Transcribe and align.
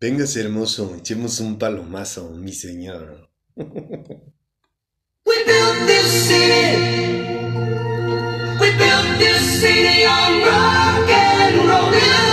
Véngase 0.00 0.40
hermoso, 0.42 0.94
echemos 0.96 1.40
un 1.40 1.58
palomazo, 1.58 2.30
mi 2.30 2.52
señor. 2.52 3.28
We 3.56 3.64
built 5.44 5.86
this 5.88 6.06
city. 6.28 6.76
We 8.60 8.70
built 8.78 9.18
this 9.18 9.60
city 9.60 10.04
on 10.06 10.42
rock 10.44 11.10
and 11.10 11.68
roll. 11.68 12.27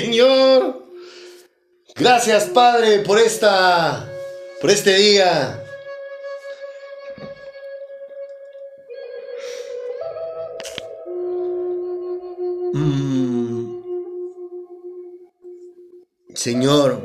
Señor. 0.00 0.86
Gracias, 1.94 2.44
Padre, 2.44 3.00
por 3.00 3.18
esta, 3.18 4.08
por 4.60 4.70
este 4.70 4.94
día. 4.94 5.62
Mm. 12.72 13.82
Señor, 16.34 17.02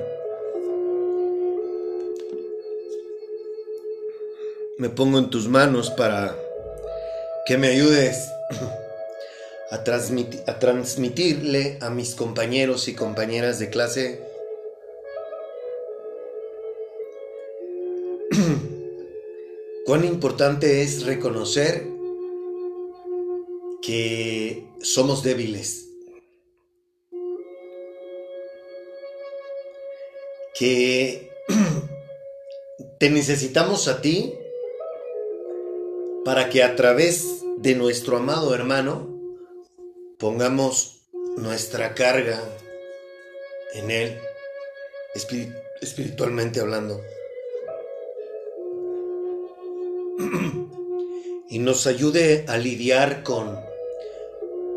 me 4.78 4.90
pongo 4.90 5.20
en 5.20 5.30
tus 5.30 5.50
manos 5.50 5.90
para 5.90 6.34
que 7.46 7.58
me 7.58 7.68
ayudes 7.68 8.30
a, 9.70 9.84
transmiti- 9.84 10.42
a 10.48 10.60
transmitirle 10.60 11.78
a 11.82 11.90
mis 11.90 12.16
compañeros 12.16 12.88
y 12.88 12.94
compañeras 12.96 13.60
de 13.60 13.70
clase. 13.70 14.22
Cuán 19.86 20.06
importante 20.06 20.82
es 20.82 21.06
reconocer 21.06 21.86
que 23.82 24.68
somos 24.82 25.24
débiles, 25.24 25.88
que 30.58 31.30
te 33.00 33.10
necesitamos 33.10 33.88
a 33.88 34.02
ti 34.02 34.34
para 36.26 36.50
que 36.50 36.64
a 36.64 36.76
través 36.76 37.44
de 37.58 37.76
nuestro 37.76 38.18
amado 38.18 38.54
hermano 38.54 39.17
pongamos 40.18 41.02
nuestra 41.38 41.94
carga 41.94 42.42
en 43.74 43.92
él, 43.92 44.20
espiri- 45.14 45.54
espiritualmente 45.82 46.60
hablando, 46.60 47.02
y 51.50 51.60
nos 51.60 51.86
ayude 51.86 52.46
a 52.48 52.58
lidiar 52.58 53.24
con 53.24 53.60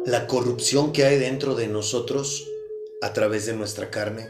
la 0.04 0.26
corrupción 0.26 0.92
que 0.92 1.04
hay 1.04 1.19
dentro 1.19 1.54
de 1.54 1.69
nosotros 1.69 2.46
a 3.00 3.12
través 3.12 3.46
de 3.46 3.54
nuestra 3.54 3.90
carne, 3.90 4.28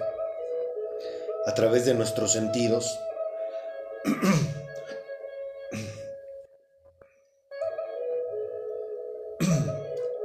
a 1.46 1.54
través 1.54 1.84
de 1.86 1.94
nuestros 1.94 2.32
sentidos. 2.32 2.86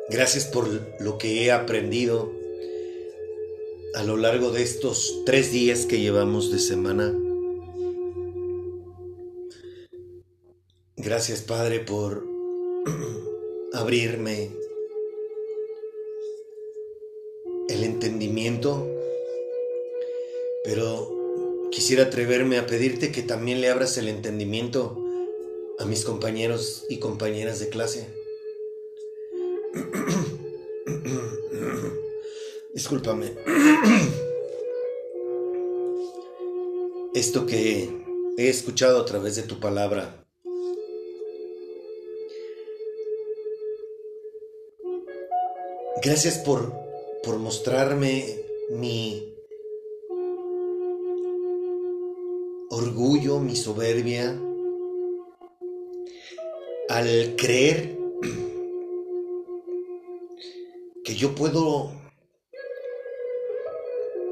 Gracias 0.07 0.45
por 0.45 0.69
lo 0.99 1.17
que 1.17 1.43
he 1.43 1.51
aprendido 1.51 2.31
a 3.95 4.03
lo 4.03 4.17
largo 4.17 4.51
de 4.51 4.61
estos 4.61 5.23
tres 5.25 5.51
días 5.51 5.87
que 5.87 5.99
llevamos 5.99 6.51
de 6.51 6.59
semana. 6.59 7.17
Gracias 10.95 11.41
Padre 11.41 11.79
por 11.79 12.23
abrirme 13.73 14.51
el 17.69 17.83
entendimiento, 17.83 18.87
pero 20.63 21.67
quisiera 21.71 22.03
atreverme 22.03 22.59
a 22.59 22.67
pedirte 22.67 23.11
que 23.11 23.23
también 23.23 23.59
le 23.59 23.69
abras 23.69 23.97
el 23.97 24.07
entendimiento 24.07 25.03
a 25.79 25.85
mis 25.85 26.05
compañeros 26.05 26.85
y 26.89 26.99
compañeras 26.99 27.59
de 27.59 27.69
clase. 27.69 28.24
Discúlpame. 32.73 33.33
Esto 37.13 37.45
que 37.45 37.89
he 38.37 38.49
escuchado 38.49 39.01
a 39.01 39.05
través 39.05 39.35
de 39.35 39.43
tu 39.43 39.59
palabra. 39.59 40.25
Gracias 46.03 46.39
por, 46.39 46.73
por 47.23 47.37
mostrarme 47.39 48.41
mi 48.69 49.33
orgullo, 52.69 53.39
mi 53.39 53.55
soberbia, 53.55 54.37
al 56.89 57.35
creer 57.37 57.95
que 61.05 61.15
yo 61.15 61.35
puedo 61.35 61.91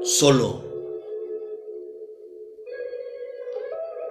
solo. 0.02 0.64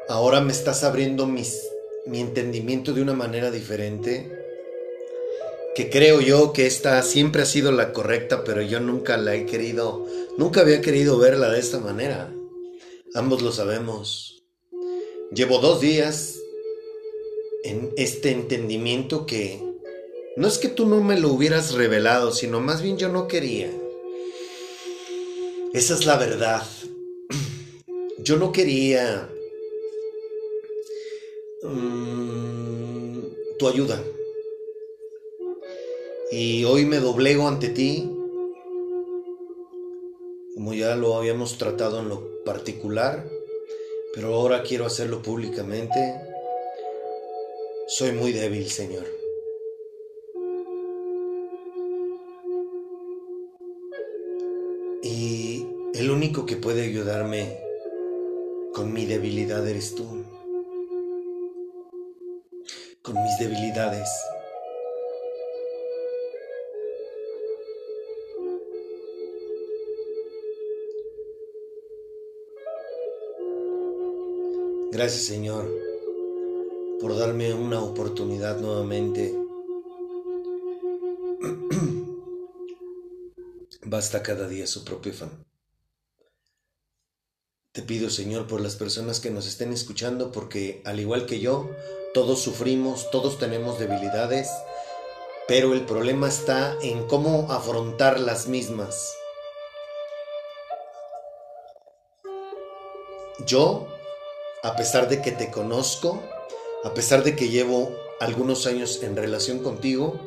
Ahora 0.07 0.39
me 0.39 0.53
estás 0.53 0.85
abriendo 0.85 1.27
mis, 1.27 1.61
mi 2.05 2.21
entendimiento 2.21 2.93
de 2.93 3.01
una 3.01 3.13
manera 3.13 3.51
diferente. 3.51 4.39
Que 5.75 5.89
creo 5.89 6.21
yo 6.21 6.53
que 6.53 6.65
esta 6.65 7.01
siempre 7.03 7.41
ha 7.41 7.45
sido 7.45 7.71
la 7.71 7.91
correcta, 7.91 8.43
pero 8.45 8.61
yo 8.61 8.79
nunca 8.79 9.17
la 9.17 9.35
he 9.35 9.45
querido, 9.45 10.05
nunca 10.37 10.61
había 10.61 10.81
querido 10.81 11.17
verla 11.17 11.49
de 11.49 11.59
esta 11.59 11.79
manera. 11.79 12.33
Ambos 13.13 13.41
lo 13.41 13.51
sabemos. 13.51 14.43
Llevo 15.33 15.57
dos 15.57 15.81
días 15.81 16.39
en 17.63 17.91
este 17.97 18.31
entendimiento 18.31 19.25
que 19.25 19.72
no 20.35 20.47
es 20.47 20.57
que 20.57 20.69
tú 20.69 20.87
no 20.87 21.01
me 21.01 21.19
lo 21.19 21.29
hubieras 21.29 21.73
revelado, 21.73 22.31
sino 22.31 22.59
más 22.59 22.81
bien 22.81 22.97
yo 22.97 23.09
no 23.09 23.27
quería. 23.27 23.71
Esa 25.73 25.93
es 25.93 26.05
la 26.05 26.17
verdad. 26.17 26.63
Yo 28.19 28.37
no 28.37 28.51
quería 28.51 29.27
mm, 31.63 33.17
tu 33.57 33.67
ayuda. 33.67 34.01
Y 36.31 36.63
hoy 36.63 36.85
me 36.85 36.99
doblego 36.99 37.47
ante 37.47 37.69
ti, 37.69 38.09
como 40.55 40.73
ya 40.73 40.95
lo 40.95 41.15
habíamos 41.15 41.57
tratado 41.57 41.99
en 41.99 42.09
lo 42.09 42.43
particular, 42.43 43.27
pero 44.13 44.33
ahora 44.35 44.63
quiero 44.63 44.85
hacerlo 44.85 45.21
públicamente. 45.21 46.21
Soy 47.87 48.13
muy 48.13 48.31
débil, 48.31 48.69
Señor. 48.69 49.22
El 55.93 56.09
único 56.09 56.45
que 56.45 56.55
puede 56.55 56.83
ayudarme 56.83 57.59
con 58.73 58.91
mi 58.91 59.05
debilidad 59.05 59.67
eres 59.67 59.93
tú. 59.93 60.25
Con 63.03 63.15
mis 63.21 63.37
debilidades. 63.39 64.09
Gracias 74.91 75.23
Señor 75.23 75.69
por 76.99 77.15
darme 77.17 77.53
una 77.53 77.83
oportunidad 77.83 78.59
nuevamente. 78.59 79.35
Basta 83.85 84.23
cada 84.23 84.47
día 84.47 84.65
su 84.65 84.85
propio 84.85 85.11
afán. 85.11 85.52
Te 87.73 87.81
pido, 87.81 88.11
Señor, 88.11 88.45
por 88.45 88.61
las 88.61 88.75
personas 88.75 89.19
que 89.19 89.31
nos 89.31 89.47
estén 89.47 89.73
escuchando, 89.73 90.31
porque 90.31 90.83
al 90.85 90.99
igual 90.99 91.25
que 91.25 91.39
yo, 91.39 91.71
todos 92.13 92.39
sufrimos, 92.39 93.09
todos 93.09 93.39
tenemos 93.39 93.79
debilidades, 93.79 94.47
pero 95.47 95.73
el 95.73 95.83
problema 95.83 96.27
está 96.27 96.77
en 96.83 97.07
cómo 97.07 97.51
afrontar 97.51 98.19
las 98.19 98.45
mismas. 98.47 99.15
Yo, 103.47 103.87
a 104.61 104.75
pesar 104.75 105.09
de 105.09 105.23
que 105.23 105.31
te 105.31 105.49
conozco, 105.49 106.21
a 106.83 106.93
pesar 106.93 107.23
de 107.23 107.35
que 107.35 107.49
llevo 107.49 107.97
algunos 108.19 108.67
años 108.67 109.01
en 109.01 109.15
relación 109.15 109.63
contigo, 109.63 110.19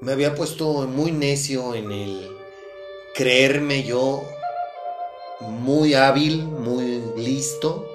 me 0.00 0.12
había 0.12 0.36
puesto 0.36 0.86
muy 0.86 1.10
necio 1.10 1.74
en 1.74 1.90
el 1.90 2.36
creerme 3.16 3.82
yo 3.82 4.22
muy 5.48 5.94
hábil, 5.94 6.44
muy 6.44 7.02
listo 7.16 7.88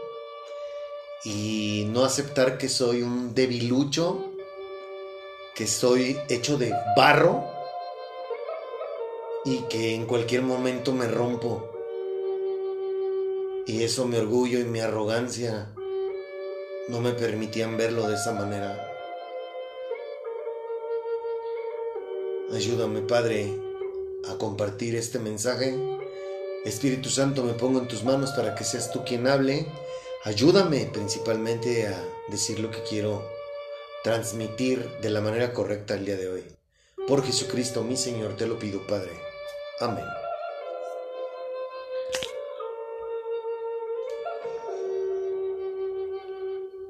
y 1.24 1.86
no 1.90 2.04
aceptar 2.04 2.58
que 2.58 2.70
soy 2.70 3.02
un 3.02 3.34
debilucho, 3.34 4.32
que 5.56 5.68
soy 5.68 6.18
hecho 6.30 6.58
de 6.58 6.74
barro 6.96 7.44
y 9.44 9.60
que 9.70 9.96
en 9.96 10.06
cualquier 10.06 10.42
momento 10.42 10.92
me 10.92 11.08
rompo 11.08 11.70
Y 13.66 13.84
eso 13.84 14.06
mi 14.06 14.18
orgullo 14.18 14.60
y 14.60 14.66
mi 14.66 14.80
arrogancia 14.80 15.74
no 16.90 17.02
me 17.02 17.12
permitían 17.12 17.76
verlo 17.76 18.08
de 18.08 18.16
esa 18.16 18.32
manera. 18.32 18.84
Ayúdame, 22.54 23.02
Padre, 23.02 23.54
a 24.30 24.38
compartir 24.38 24.96
este 24.96 25.20
mensaje. 25.20 25.78
Espíritu 26.68 27.10
Santo, 27.10 27.44
me 27.44 27.54
pongo 27.54 27.80
en 27.80 27.88
tus 27.88 28.04
manos 28.04 28.32
para 28.32 28.54
que 28.54 28.64
seas 28.64 28.92
tú 28.92 29.04
quien 29.06 29.28
hable. 29.28 29.66
Ayúdame 30.24 30.90
principalmente 30.92 31.88
a 31.88 32.04
decir 32.30 32.60
lo 32.60 32.70
que 32.70 32.84
quiero 32.84 33.28
transmitir 34.04 34.88
de 35.02 35.10
la 35.10 35.22
manera 35.22 35.54
correcta 35.54 35.96
el 35.96 36.06
día 36.06 36.18
de 36.18 36.30
hoy. 36.30 36.44
Por 37.08 37.24
Jesucristo, 37.26 37.84
mi 37.84 37.96
Señor, 37.96 38.36
te 38.36 38.46
lo 38.46 38.60
pido, 38.60 38.86
Padre. 38.86 39.12
Amén. 39.80 40.06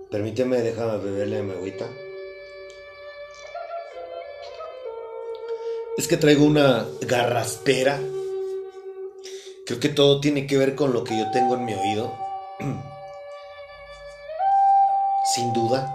Permíteme, 0.10 0.62
déjame 0.62 0.98
beberle 0.98 1.44
mi 1.44 1.52
agüita. 1.52 1.88
Es 5.98 6.08
que 6.08 6.18
traigo 6.18 6.46
una 6.46 6.88
garraspera. 7.02 8.00
Creo 9.68 9.82
que 9.82 9.90
todo 9.90 10.22
tiene 10.22 10.48
que 10.48 10.58
ver 10.58 10.76
con 10.76 10.94
lo 10.94 11.04
que 11.04 11.18
yo 11.18 11.30
tengo 11.32 11.56
en 11.56 11.66
mi 11.66 11.74
oído. 11.74 12.18
Sin 15.36 15.52
duda. 15.52 15.94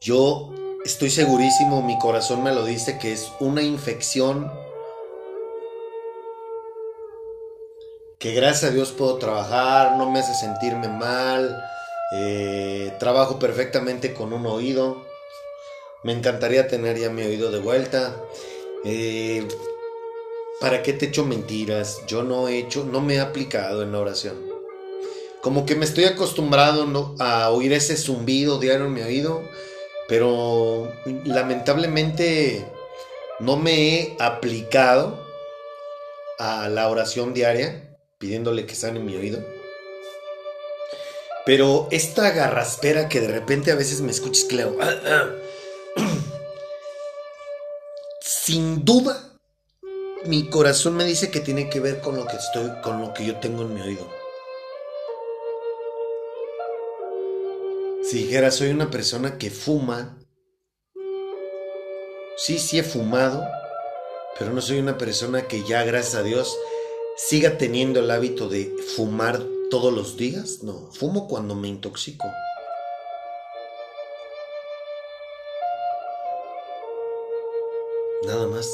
Yo 0.00 0.50
estoy 0.84 1.10
segurísimo, 1.10 1.82
mi 1.82 1.98
corazón 1.98 2.44
me 2.44 2.54
lo 2.54 2.64
dice, 2.64 2.96
que 2.96 3.12
es 3.12 3.32
una 3.40 3.60
infección 3.60 4.52
que 8.20 8.34
gracias 8.34 8.70
a 8.70 8.74
Dios 8.74 8.92
puedo 8.92 9.16
trabajar, 9.16 9.96
no 9.96 10.08
me 10.08 10.20
hace 10.20 10.34
sentirme 10.34 10.86
mal, 10.86 11.60
eh, 12.14 12.94
trabajo 13.00 13.40
perfectamente 13.40 14.14
con 14.14 14.32
un 14.32 14.46
oído. 14.46 15.04
Me 16.04 16.12
encantaría 16.12 16.68
tener 16.68 16.98
ya 16.98 17.10
mi 17.10 17.22
oído 17.22 17.50
de 17.50 17.58
vuelta. 17.58 18.14
Eh, 18.84 19.48
¿Para 20.62 20.84
qué 20.84 20.92
te 20.92 21.06
echo 21.06 21.24
mentiras? 21.24 22.02
Yo 22.06 22.22
no 22.22 22.46
he 22.46 22.56
hecho, 22.56 22.84
no 22.84 23.00
me 23.00 23.16
he 23.16 23.20
aplicado 23.20 23.82
en 23.82 23.90
la 23.90 23.98
oración. 23.98 24.36
Como 25.40 25.66
que 25.66 25.74
me 25.74 25.84
estoy 25.84 26.04
acostumbrado 26.04 27.16
a 27.18 27.50
oír 27.50 27.72
ese 27.72 27.96
zumbido 27.96 28.60
diario 28.60 28.86
en 28.86 28.92
mi 28.92 29.02
oído, 29.02 29.42
pero 30.06 30.88
lamentablemente 31.24 32.64
no 33.40 33.56
me 33.56 33.74
he 33.74 34.16
aplicado 34.20 35.26
a 36.38 36.68
la 36.68 36.88
oración 36.88 37.34
diaria 37.34 37.98
pidiéndole 38.18 38.64
que 38.64 38.76
sane 38.76 39.00
mi 39.00 39.16
oído. 39.16 39.44
Pero 41.44 41.88
esta 41.90 42.30
garraspera 42.30 43.08
que 43.08 43.20
de 43.20 43.32
repente 43.32 43.72
a 43.72 43.74
veces 43.74 44.00
me 44.00 44.12
escuchas 44.12 44.44
que 44.44 44.54
le 44.54 44.62
hago, 44.62 44.76
"Ah, 44.80 44.94
ah", 45.06 45.28
sin 48.20 48.84
duda 48.84 49.31
mi 50.26 50.48
corazón 50.48 50.96
me 50.96 51.04
dice 51.04 51.30
que 51.30 51.40
tiene 51.40 51.68
que 51.68 51.80
ver 51.80 52.00
con 52.00 52.16
lo 52.16 52.26
que 52.26 52.36
estoy 52.36 52.70
con 52.82 53.00
lo 53.00 53.12
que 53.12 53.26
yo 53.26 53.38
tengo 53.40 53.62
en 53.62 53.74
mi 53.74 53.80
oído. 53.80 54.08
Si 58.04 58.18
dijera 58.24 58.50
soy 58.50 58.70
una 58.70 58.90
persona 58.90 59.38
que 59.38 59.50
fuma, 59.50 60.18
sí, 62.36 62.58
sí 62.58 62.78
he 62.78 62.82
fumado, 62.82 63.44
pero 64.38 64.52
no 64.52 64.60
soy 64.60 64.78
una 64.78 64.98
persona 64.98 65.48
que 65.48 65.64
ya, 65.64 65.82
gracias 65.84 66.16
a 66.16 66.22
Dios, 66.22 66.56
siga 67.16 67.58
teniendo 67.58 68.00
el 68.00 68.10
hábito 68.10 68.48
de 68.48 68.74
fumar 68.96 69.40
todos 69.70 69.92
los 69.92 70.16
días. 70.16 70.62
No, 70.62 70.90
fumo 70.92 71.26
cuando 71.26 71.54
me 71.54 71.68
intoxico. 71.68 72.28
Nada 78.24 78.46
más. 78.46 78.68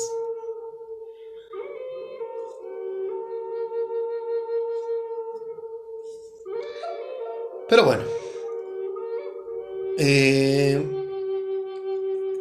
Pero 7.69 7.85
bueno. 7.85 8.05
Eh, 9.99 10.83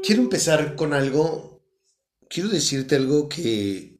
quiero 0.03 0.21
empezar 0.21 0.75
con 0.75 0.93
algo. 0.93 1.61
Quiero 2.29 2.49
decirte 2.49 2.95
algo 2.95 3.27
que 3.27 3.99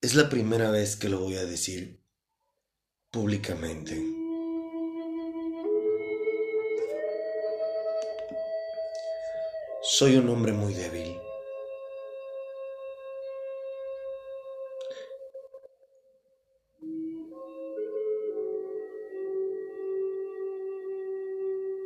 es 0.00 0.14
la 0.14 0.28
primera 0.28 0.70
vez 0.70 0.96
que 0.96 1.08
lo 1.08 1.20
voy 1.20 1.36
a 1.36 1.44
decir 1.44 2.00
públicamente. 3.10 3.94
Soy 9.82 10.16
un 10.16 10.28
hombre 10.28 10.52
muy 10.52 10.74
débil. 10.74 11.27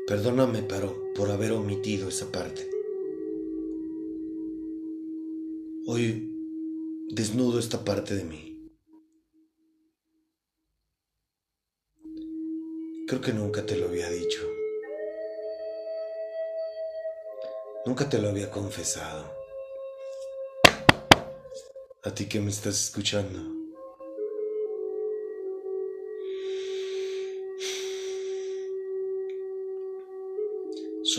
Perdóname, 0.06 0.62
pero 0.62 1.12
por 1.14 1.30
haber 1.30 1.52
omitido 1.52 2.09
esa 2.09 2.32
parte. 2.32 2.68
Hoy 5.87 6.28
desnudo 7.09 7.61
esta 7.61 7.85
parte 7.85 8.16
de 8.16 8.25
mí. 8.25 8.68
Creo 13.06 13.21
que 13.21 13.32
nunca 13.32 13.64
te 13.64 13.76
lo 13.76 13.87
había 13.87 14.11
dicho. 14.11 14.40
Nunca 17.87 18.09
te 18.09 18.18
lo 18.18 18.28
había 18.28 18.50
confesado. 18.50 19.32
A 22.02 22.12
ti 22.12 22.26
que 22.26 22.40
me 22.40 22.50
estás 22.50 22.87
escuchando. 22.87 23.62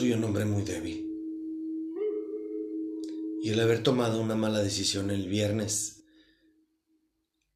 Soy 0.03 0.12
un 0.12 0.24
hombre 0.25 0.43
muy 0.43 0.63
débil. 0.63 1.10
Y 3.41 3.51
el 3.51 3.60
haber 3.62 3.83
tomado 3.83 4.19
una 4.19 4.36
mala 4.36 4.62
decisión 4.62 5.12
el 5.12 5.29
viernes 5.29 6.03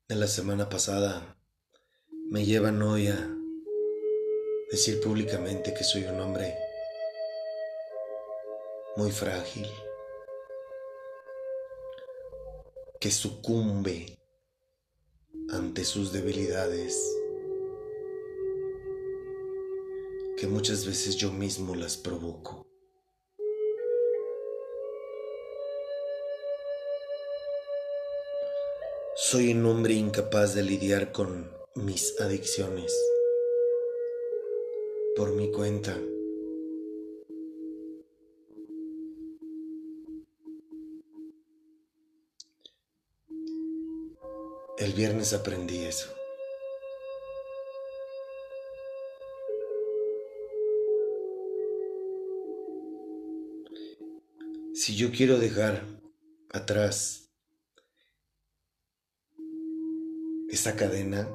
de 0.07 0.15
la 0.15 0.27
semana 0.27 0.69
pasada 0.69 1.37
me 2.29 2.45
llevan 2.45 2.81
hoy 2.81 3.09
a 3.09 3.37
decir 4.71 5.01
públicamente 5.01 5.73
que 5.73 5.83
soy 5.83 6.05
un 6.05 6.21
hombre 6.21 6.55
muy 8.95 9.11
frágil, 9.11 9.67
que 13.01 13.11
sucumbe 13.11 14.17
ante 15.49 15.83
sus 15.83 16.13
debilidades, 16.13 16.97
que 20.37 20.45
muchas 20.45 20.85
veces 20.85 21.15
yo 21.15 21.31
mismo 21.31 21.73
las 21.73 21.97
provoco. 21.97 22.67
Soy 29.15 29.51
un 29.51 29.65
hombre 29.65 29.95
incapaz 29.95 30.53
de 30.53 30.61
lidiar 30.61 31.11
con 31.11 31.51
mis 31.73 32.21
adicciones 32.21 32.93
por 35.15 35.33
mi 35.33 35.51
cuenta. 35.51 35.97
El 44.77 44.93
viernes 44.93 45.33
aprendí 45.33 45.79
eso. 45.79 46.16
Si 54.87 54.95
yo 54.95 55.11
quiero 55.11 55.37
dejar 55.37 55.83
atrás 56.49 57.29
esa 60.47 60.77
cadena, 60.77 61.29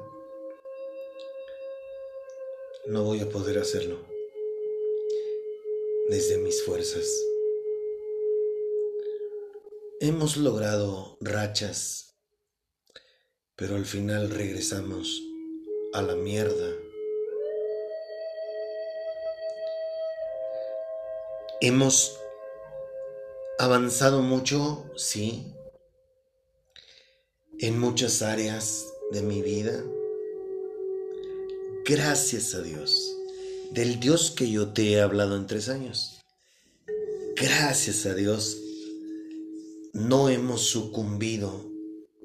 no 2.87 3.03
voy 3.03 3.19
a 3.19 3.29
poder 3.29 3.59
hacerlo 3.59 4.07
desde 6.09 6.39
mis 6.39 6.63
fuerzas. 6.63 7.05
Hemos 9.99 10.35
logrado 10.37 11.19
rachas, 11.21 12.17
pero 13.55 13.75
al 13.75 13.85
final 13.85 14.31
regresamos 14.31 15.21
a 15.93 16.01
la 16.01 16.15
mierda. 16.15 16.73
Hemos 21.61 22.19
avanzado 23.59 24.21
mucho, 24.21 24.85
sí, 24.95 25.53
en 27.59 27.79
muchas 27.79 28.21
áreas 28.21 28.87
de 29.11 29.21
mi 29.21 29.41
vida, 29.41 29.83
gracias 31.85 32.55
a 32.55 32.61
Dios, 32.61 33.15
del 33.71 33.99
Dios 33.99 34.31
que 34.31 34.49
yo 34.49 34.73
te 34.73 34.91
he 34.91 35.01
hablado 35.01 35.37
en 35.37 35.47
tres 35.47 35.69
años. 35.69 36.19
Gracias 37.35 38.05
a 38.05 38.13
Dios, 38.13 38.57
no 39.93 40.29
hemos 40.29 40.61
sucumbido 40.61 41.69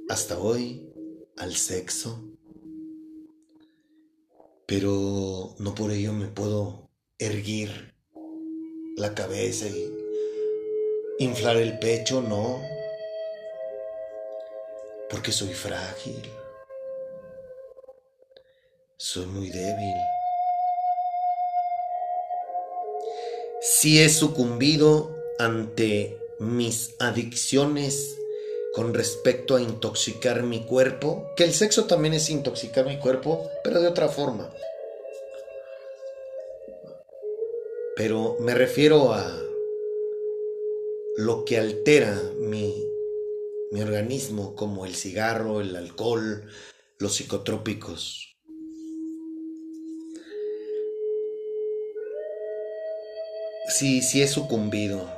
hasta 0.08 0.38
hoy 0.38 0.90
al 1.36 1.56
sexo, 1.56 2.22
pero 4.66 5.54
no 5.58 5.74
por 5.74 5.90
ello 5.90 6.12
me 6.12 6.28
puedo 6.28 6.90
erguir 7.18 7.94
la 8.96 9.14
cabeza 9.14 9.66
y 9.66 10.07
inflar 11.18 11.56
el 11.56 11.78
pecho, 11.78 12.22
no, 12.22 12.62
porque 15.10 15.32
soy 15.32 15.52
frágil, 15.52 16.22
soy 18.96 19.26
muy 19.26 19.50
débil. 19.50 19.96
Si 23.60 24.00
he 24.00 24.08
sucumbido 24.08 25.14
ante 25.38 26.16
mis 26.38 26.94
adicciones 27.00 28.16
con 28.72 28.94
respecto 28.94 29.56
a 29.56 29.60
intoxicar 29.60 30.44
mi 30.44 30.64
cuerpo, 30.64 31.32
que 31.36 31.42
el 31.42 31.52
sexo 31.52 31.86
también 31.86 32.14
es 32.14 32.30
intoxicar 32.30 32.86
mi 32.86 32.98
cuerpo, 32.98 33.50
pero 33.64 33.80
de 33.80 33.88
otra 33.88 34.08
forma. 34.08 34.52
Pero 37.96 38.36
me 38.38 38.54
refiero 38.54 39.12
a 39.12 39.47
lo 41.18 41.44
que 41.44 41.58
altera 41.58 42.16
mi, 42.38 42.72
mi 43.72 43.80
organismo, 43.80 44.54
como 44.54 44.86
el 44.86 44.94
cigarro, 44.94 45.60
el 45.60 45.74
alcohol, 45.74 46.48
los 46.98 47.16
psicotrópicos. 47.16 48.36
Sí, 53.68 54.00
sí 54.00 54.22
he 54.22 54.28
sucumbido. 54.28 55.10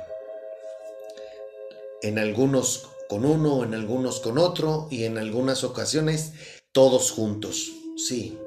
En 2.01 2.17
algunos 2.17 2.89
con 3.07 3.23
uno, 3.23 3.63
en 3.63 3.75
algunos 3.75 4.21
con 4.21 4.39
otro 4.39 4.87
y 4.89 5.03
en 5.03 5.19
algunas 5.19 5.63
ocasiones 5.63 6.33
todos 6.71 7.11
juntos. 7.11 7.73
Sí. 7.95 8.39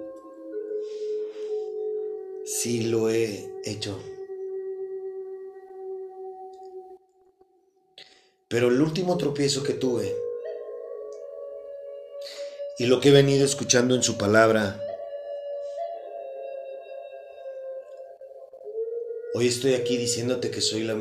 Sí 2.44 2.82
lo 2.82 3.11
he 3.11 3.49
hecho. 3.64 3.96
Pero 8.48 8.68
el 8.68 8.80
último 8.80 9.16
tropiezo 9.16 9.62
que 9.62 9.74
tuve 9.74 10.14
y 12.76 12.86
lo 12.86 13.00
que 13.00 13.10
he 13.10 13.12
venido 13.12 13.44
escuchando 13.44 13.94
en 13.94 14.02
su 14.02 14.18
palabra, 14.18 14.80
hoy 19.34 19.46
estoy 19.46 19.74
aquí 19.74 19.96
diciéndote 19.96 20.50
que 20.50 20.60
soy, 20.60 20.82
la, 20.82 20.96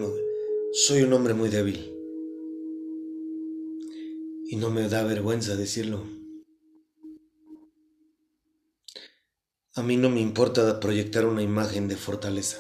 soy 0.74 1.02
un 1.02 1.14
hombre 1.14 1.34
muy 1.34 1.50
débil. 1.50 1.90
Y 4.46 4.56
no 4.56 4.70
me 4.70 4.88
da 4.88 5.04
vergüenza 5.04 5.56
decirlo. 5.56 6.04
A 9.74 9.82
mí 9.82 9.98
no 9.98 10.12
me 10.12 10.22
importa 10.22 10.80
proyectar 10.80 11.26
una 11.26 11.42
imagen 11.42 11.88
de 11.88 11.96
fortaleza. 11.96 12.60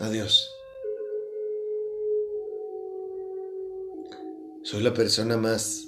Adiós. 0.00 0.55
Soy 4.68 4.82
la 4.82 4.92
persona 4.92 5.36
más 5.36 5.86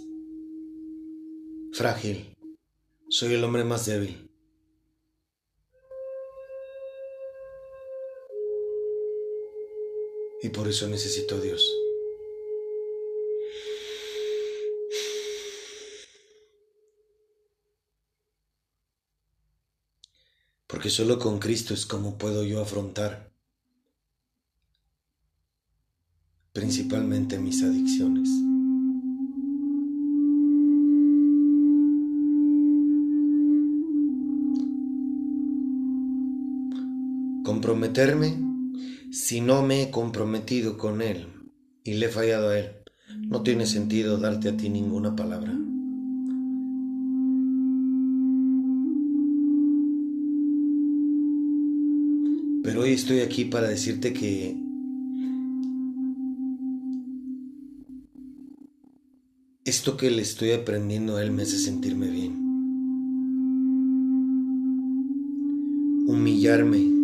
frágil. 1.73 2.37
Soy 3.09 3.35
el 3.35 3.43
hombre 3.43 3.65
más 3.65 3.87
débil. 3.87 4.31
Y 10.43 10.51
por 10.51 10.69
eso 10.69 10.87
necesito 10.87 11.35
a 11.35 11.41
Dios. 11.41 11.69
Porque 20.69 20.89
solo 20.89 21.19
con 21.19 21.41
Cristo 21.41 21.75
es 21.75 21.85
como 21.85 22.17
puedo 22.17 22.45
yo 22.45 22.63
afrontar 22.63 23.33
principalmente 26.53 27.41
mis 27.41 27.61
adicciones. 27.65 28.48
Comprometerme 37.69 38.35
si 39.11 39.43
no 39.43 39.63
me 39.63 39.83
he 39.83 39.91
comprometido 39.91 40.79
con 40.79 41.03
Él 41.03 41.27
y 41.85 41.93
le 41.93 42.07
he 42.07 42.09
fallado 42.09 42.49
a 42.49 42.59
Él. 42.59 42.71
No 43.29 43.43
tiene 43.43 43.67
sentido 43.67 44.17
darte 44.17 44.49
a 44.49 44.57
ti 44.57 44.71
ninguna 44.71 45.15
palabra. 45.15 45.53
Pero 52.63 52.81
hoy 52.81 52.93
estoy 52.93 53.21
aquí 53.21 53.45
para 53.45 53.69
decirte 53.69 54.15
que 54.15 54.57
esto 59.67 59.99
que 59.99 60.11
le 60.11 60.23
estoy 60.23 60.53
aprendiendo 60.53 61.17
a 61.17 61.23
Él 61.23 61.33
me 61.33 61.43
hace 61.43 61.59
sentirme 61.59 62.09
bien. 62.09 62.33
Humillarme 66.07 66.98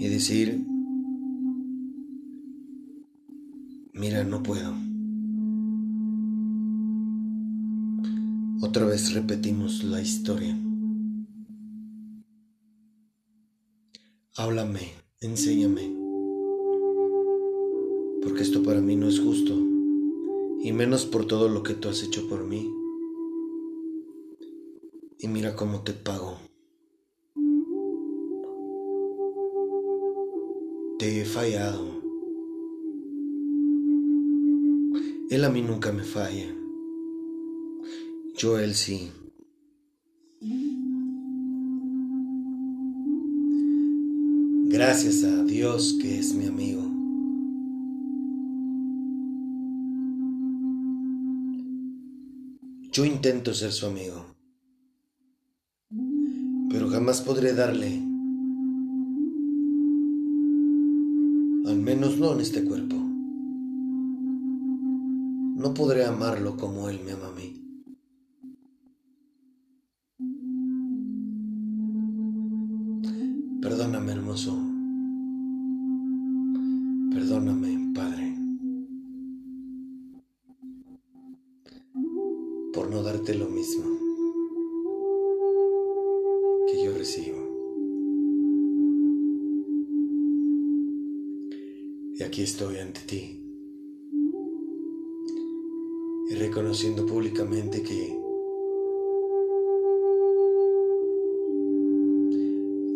y 0.00 0.08
decir, 0.08 0.66
mira, 3.92 4.24
no 4.24 4.42
puedo. 4.42 4.74
Otra 8.62 8.86
vez 8.86 9.12
repetimos 9.12 9.84
la 9.84 10.00
historia. 10.00 10.58
Háblame, 14.38 14.88
enséñame, 15.20 15.94
porque 18.22 18.40
esto 18.40 18.62
para 18.62 18.80
mí 18.80 18.96
no 18.96 19.06
es 19.06 19.20
justo, 19.20 19.52
y 20.62 20.72
menos 20.72 21.04
por 21.04 21.26
todo 21.26 21.50
lo 21.50 21.62
que 21.62 21.74
tú 21.74 21.90
has 21.90 22.02
hecho 22.02 22.26
por 22.26 22.46
mí. 22.46 22.72
Y 25.18 25.28
mira 25.28 25.54
cómo 25.54 25.82
te 25.82 25.92
pago. 25.92 26.49
Te 31.00 31.22
he 31.22 31.24
fallado. 31.24 31.98
Él 35.30 35.44
a 35.46 35.48
mí 35.48 35.62
nunca 35.62 35.92
me 35.92 36.02
falla. 36.02 36.54
Yo 38.36 38.58
él 38.58 38.74
sí. 38.74 39.10
Gracias 44.68 45.24
a 45.24 45.42
Dios 45.44 45.96
que 46.02 46.18
es 46.18 46.34
mi 46.34 46.44
amigo. 46.44 46.82
Yo 52.92 53.06
intento 53.06 53.54
ser 53.54 53.72
su 53.72 53.86
amigo, 53.86 54.26
pero 56.68 56.90
jamás 56.90 57.22
podré 57.22 57.54
darle, 57.54 58.09
al 61.70 61.78
menos 61.78 62.18
no 62.18 62.32
en 62.32 62.40
este 62.40 62.64
cuerpo. 62.64 62.96
No 65.56 65.72
podré 65.72 66.04
amarlo 66.04 66.56
como 66.56 66.88
él 66.88 67.00
me 67.04 67.12
ama 67.12 67.28
a 67.28 67.32
mí. 67.32 67.69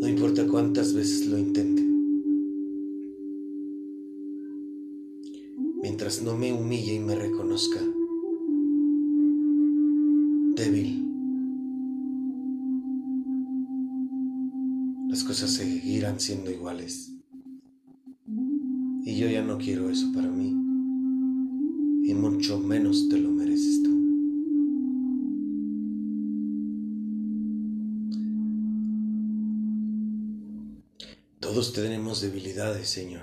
No 0.05 0.11
importa 0.11 0.47
cuántas 0.47 0.93
veces 0.93 1.27
lo 1.29 1.39
intente, 1.39 1.83
mientras 5.81 6.21
no 6.23 6.37
me 6.37 6.53
humille 6.53 6.97
y 6.97 6.99
me 6.99 7.15
reconozca 7.15 7.81
débil, 10.57 11.09
las 15.09 15.25
cosas 15.25 15.53
seguirán 15.53 16.21
siendo 16.21 16.51
iguales. 16.51 17.11
Y 19.07 19.17
yo 19.17 19.27
ya 19.31 19.43
no 19.43 19.57
quiero 19.57 19.89
eso 19.89 20.13
para 20.13 20.29
mí. 20.29 20.51
Y 22.07 22.13
mucho 22.13 22.61
menos 22.61 23.09
te 23.09 23.17
lo 23.17 23.31
mereces 23.31 23.83
Todos 31.55 31.73
tenemos 31.73 32.21
debilidades, 32.21 32.89
Señor. 32.89 33.21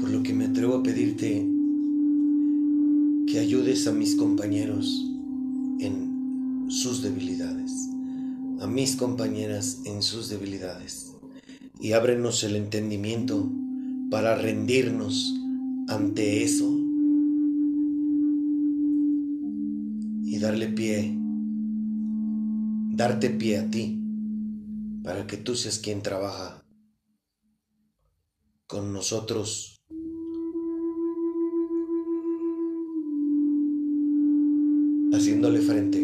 Por 0.00 0.08
lo 0.08 0.22
que 0.22 0.32
me 0.32 0.44
atrevo 0.44 0.76
a 0.76 0.84
pedirte 0.84 1.44
que 3.26 3.40
ayudes 3.40 3.88
a 3.88 3.92
mis 3.92 4.14
compañeros 4.14 5.04
en 5.80 6.68
sus 6.68 7.02
debilidades, 7.02 7.72
a 8.60 8.68
mis 8.68 8.94
compañeras 8.94 9.80
en 9.84 10.00
sus 10.00 10.28
debilidades, 10.28 11.12
y 11.80 11.90
ábrenos 11.90 12.44
el 12.44 12.54
entendimiento 12.54 13.50
para 14.12 14.36
rendirnos 14.36 15.34
ante 15.88 16.44
eso 16.44 16.70
y 20.22 20.38
darle 20.38 20.68
pie, 20.68 21.18
darte 22.92 23.30
pie 23.30 23.58
a 23.58 23.68
ti, 23.68 24.05
para 25.06 25.24
que 25.28 25.36
tú 25.36 25.54
seas 25.54 25.78
quien 25.78 26.02
trabaja 26.02 26.64
con 28.66 28.92
nosotros 28.92 29.80
haciéndole 35.14 35.60
frente 35.60 36.00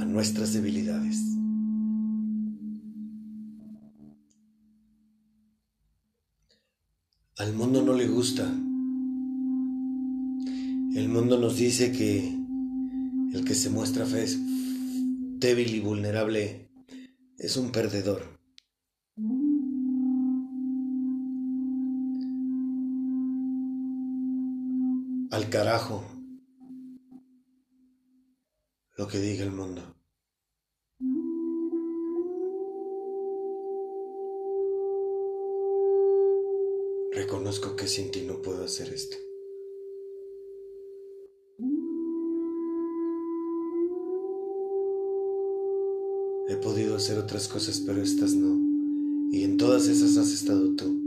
a 0.00 0.06
nuestras 0.06 0.54
debilidades. 0.54 1.20
Al 7.36 7.52
mundo 7.52 7.82
no 7.82 7.92
le 7.92 8.08
gusta. 8.08 8.50
El 10.94 11.10
mundo 11.10 11.38
nos 11.38 11.58
dice 11.58 11.92
que 11.92 12.34
el 13.34 13.44
que 13.44 13.54
se 13.54 13.68
muestra 13.68 14.06
fe 14.06 14.53
débil 15.44 15.74
y 15.74 15.80
vulnerable 15.80 16.70
es 17.36 17.58
un 17.58 17.70
perdedor. 17.70 18.22
Al 25.30 25.50
carajo 25.50 26.02
lo 28.96 29.06
que 29.06 29.18
diga 29.18 29.44
el 29.44 29.52
mundo. 29.52 29.82
Reconozco 37.12 37.76
que 37.76 37.86
sin 37.86 38.10
ti 38.10 38.22
no 38.22 38.40
puedo 38.40 38.64
hacer 38.64 38.88
esto. 38.94 39.23
Hacer 46.96 47.18
otras 47.18 47.48
cosas, 47.48 47.80
pero 47.80 48.02
estas 48.02 48.34
no. 48.34 48.58
Y 49.32 49.42
en 49.42 49.56
todas 49.56 49.88
esas 49.88 50.16
has 50.16 50.30
estado 50.32 50.74
tú. 50.76 51.00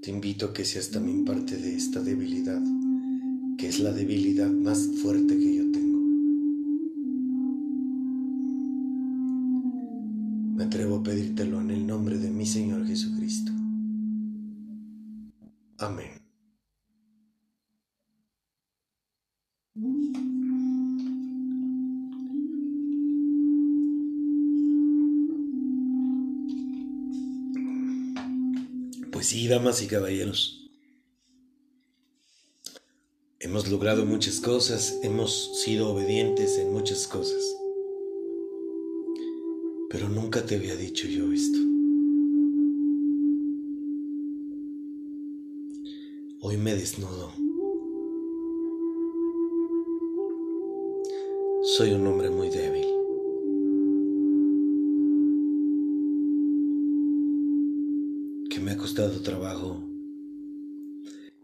Te 0.00 0.10
invito 0.10 0.46
a 0.46 0.52
que 0.52 0.64
seas 0.64 0.90
también 0.90 1.24
parte 1.24 1.56
de 1.56 1.74
esta 1.74 2.00
debilidad, 2.00 2.62
que 3.58 3.68
es 3.68 3.80
la 3.80 3.92
debilidad 3.92 4.50
más 4.50 4.86
fuerte 5.02 5.36
que 5.36 5.56
yo 5.56 5.70
tengo. 5.72 5.98
Me 10.56 10.64
atrevo 10.64 10.96
a 10.96 11.02
pedírtelo 11.02 11.60
en 11.60 11.70
el 11.70 11.86
nombre 11.86 12.18
de 12.18 12.30
mi 12.30 12.46
Señor 12.46 12.86
Jesucristo. 12.86 13.52
Amén. 15.78 16.15
Sí, 29.28 29.48
damas 29.48 29.82
y 29.82 29.88
caballeros. 29.88 30.70
Hemos 33.40 33.68
logrado 33.68 34.06
muchas 34.06 34.38
cosas, 34.38 35.00
hemos 35.02 35.64
sido 35.64 35.90
obedientes 35.90 36.56
en 36.58 36.72
muchas 36.72 37.08
cosas. 37.08 37.42
Pero 39.90 40.08
nunca 40.08 40.46
te 40.46 40.54
había 40.54 40.76
dicho 40.76 41.08
yo 41.08 41.32
esto. 41.32 41.58
Hoy 46.42 46.56
me 46.56 46.76
desnudo. 46.76 47.32
Soy 51.64 51.94
un 51.94 52.06
hombre 52.06 52.30
muy 52.30 52.45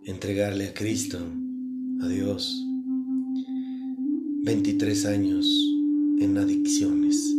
entregarle 0.04 0.68
a 0.68 0.74
Cristo, 0.74 1.18
a 2.00 2.08
Dios, 2.08 2.66
23 4.44 5.06
años 5.06 5.46
en 6.18 6.36
adicciones. 6.36 7.36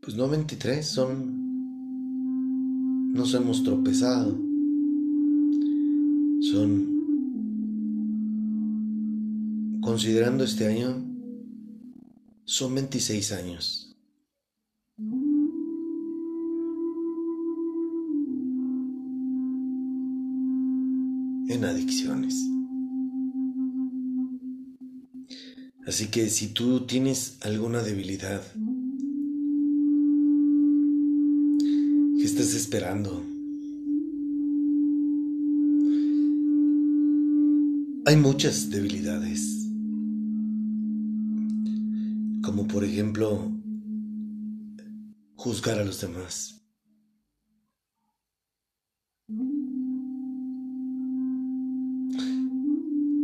Pues 0.00 0.16
no 0.16 0.28
23, 0.28 0.86
son... 0.86 1.38
Nos 3.12 3.34
hemos 3.34 3.62
tropezado. 3.62 4.38
Son... 6.40 6.98
Considerando 9.80 10.44
este 10.44 10.66
año, 10.66 11.02
son 12.44 12.74
26 12.74 13.32
años. 13.32 13.87
Adicciones. 21.64 22.34
Así 25.86 26.08
que 26.08 26.28
si 26.28 26.48
tú 26.48 26.86
tienes 26.86 27.38
alguna 27.42 27.82
debilidad, 27.82 28.42
¿Qué 32.18 32.24
estás 32.24 32.52
esperando? 32.52 33.24
Hay 38.06 38.16
muchas 38.16 38.70
debilidades. 38.70 39.68
Como 42.42 42.66
por 42.66 42.82
ejemplo, 42.82 43.52
juzgar 45.36 45.78
a 45.78 45.84
los 45.84 46.00
demás. 46.00 46.57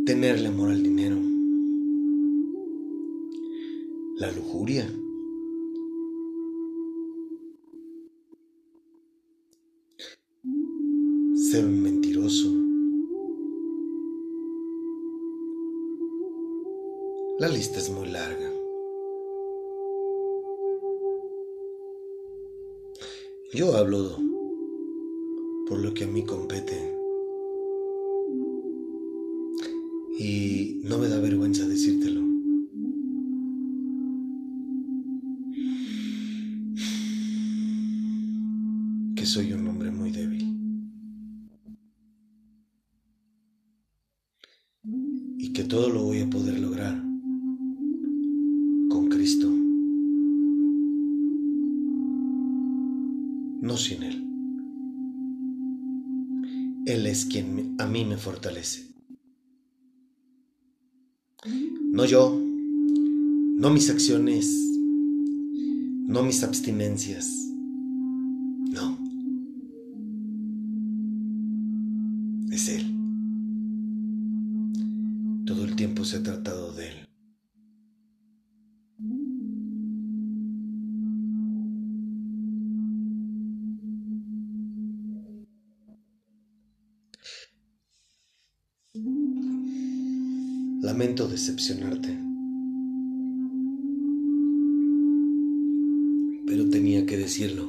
Tenerle 0.05 0.49
amor 0.49 0.69
al 0.69 0.83
dinero. 0.83 1.17
La 4.17 4.31
lujuria. 4.31 4.87
ser 11.51 11.65
mentiroso. 11.65 12.49
La 17.39 17.47
lista 17.47 17.79
es 17.79 17.89
muy 17.89 18.07
larga. 18.07 18.51
Yo 23.53 23.75
hablo 23.77 24.17
por 25.67 25.79
lo 25.79 25.93
que 25.93 26.03
a 26.03 26.07
mí 26.07 26.25
compete. 26.25 27.04
y 30.17 30.81
no 30.83 30.97
me 30.97 31.07
da 31.09 31.19
vergüenza 31.19 31.67
decírtelo. 31.67 32.21
Que 39.15 39.25
soy 39.25 39.53
un 39.53 39.67
hombre 39.67 39.91
muy 39.91 40.11
débil. 40.11 40.45
Y 45.37 45.51
que 45.53 45.63
todo 45.63 45.89
lo 45.89 46.03
voy 46.03 46.21
a 46.21 46.29
poder 46.29 46.59
lograr 46.59 46.95
con 48.89 49.09
Cristo. 49.09 49.49
No 53.61 53.77
sin 53.77 54.03
Él. 54.03 54.21
Él 56.85 57.07
es 57.07 57.25
quien 57.25 57.75
a 57.79 57.87
mí 57.87 58.05
me 58.05 58.17
fortalece. 58.17 58.94
No 61.95 62.03
yo, 62.03 62.37
no 63.57 63.69
mis 63.69 63.89
acciones, 63.89 64.53
no 66.09 66.23
mis 66.23 66.43
abstinencias, 66.43 67.53
no. 68.73 68.97
Es 72.51 72.67
Él. 72.67 72.83
Todo 75.45 75.63
el 75.63 75.77
tiempo 75.77 76.03
se 76.03 76.17
ha 76.17 76.23
tratado 76.23 76.73
de 76.73 76.89
Él. 76.89 77.07
Lamento 90.97 91.27
decepcionarte. 91.27 92.17
Pero 96.47 96.69
tenía 96.69 97.05
que 97.05 97.17
decirlo. 97.17 97.67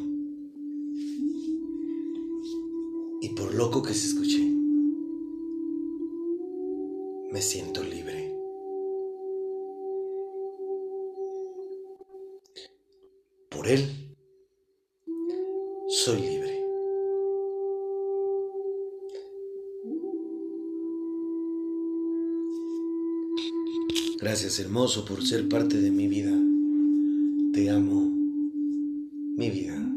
Y 3.21 3.31
por 3.31 3.53
loco 3.53 3.83
que 3.83 3.95
se 3.95 4.07
escuche, 4.07 4.49
me 7.33 7.43
siento 7.43 7.83
libre. 7.83 8.33
Por 13.51 13.67
él, 13.67 14.15
soy 15.89 16.21
libre. 16.21 16.46
Gracias 24.19 24.59
hermoso 24.59 25.05
por 25.05 25.27
ser 25.27 25.47
parte 25.47 25.79
de 25.79 25.91
mi 25.91 26.09
vida. 26.09 26.33
Te 27.53 27.69
amo, 27.69 28.11
mi 29.37 29.51
vida. 29.51 29.96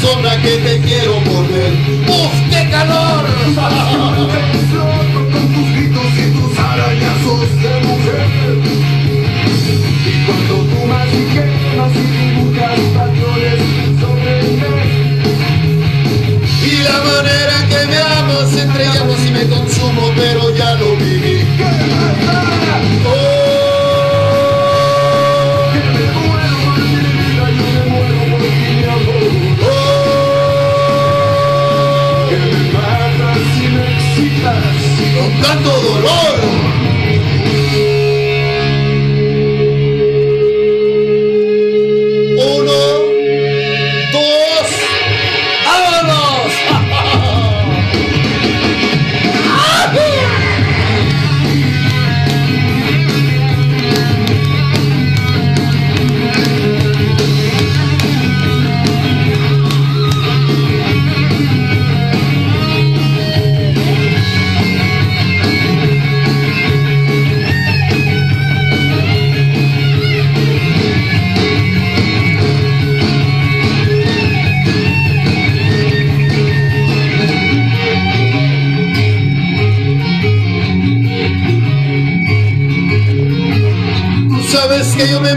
Y 0.00 0.37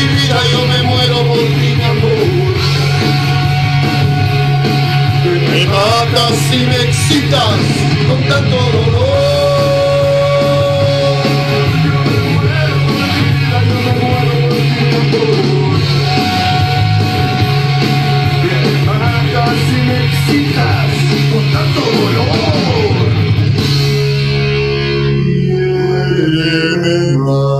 Ti 0.00 0.06
vida, 0.08 0.40
yo 0.52 0.60
me 0.66 0.82
muero 0.82 1.16
por 1.28 1.48
mi 1.60 1.72
amor. 1.92 2.54
Que 5.22 5.32
me 5.50 5.66
matas 5.66 6.38
y 6.52 6.66
me 6.66 6.76
excitas 6.88 7.60
con 8.08 8.20
tanto 8.28 8.56
dolor. 8.72 9.40
que 26.82 27.59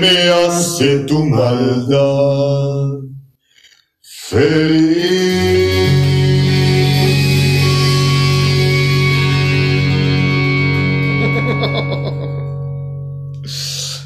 me 0.00 0.28
hace 0.30 1.00
tu 1.00 1.24
maldad 1.26 3.00
feliz. 4.02 5.20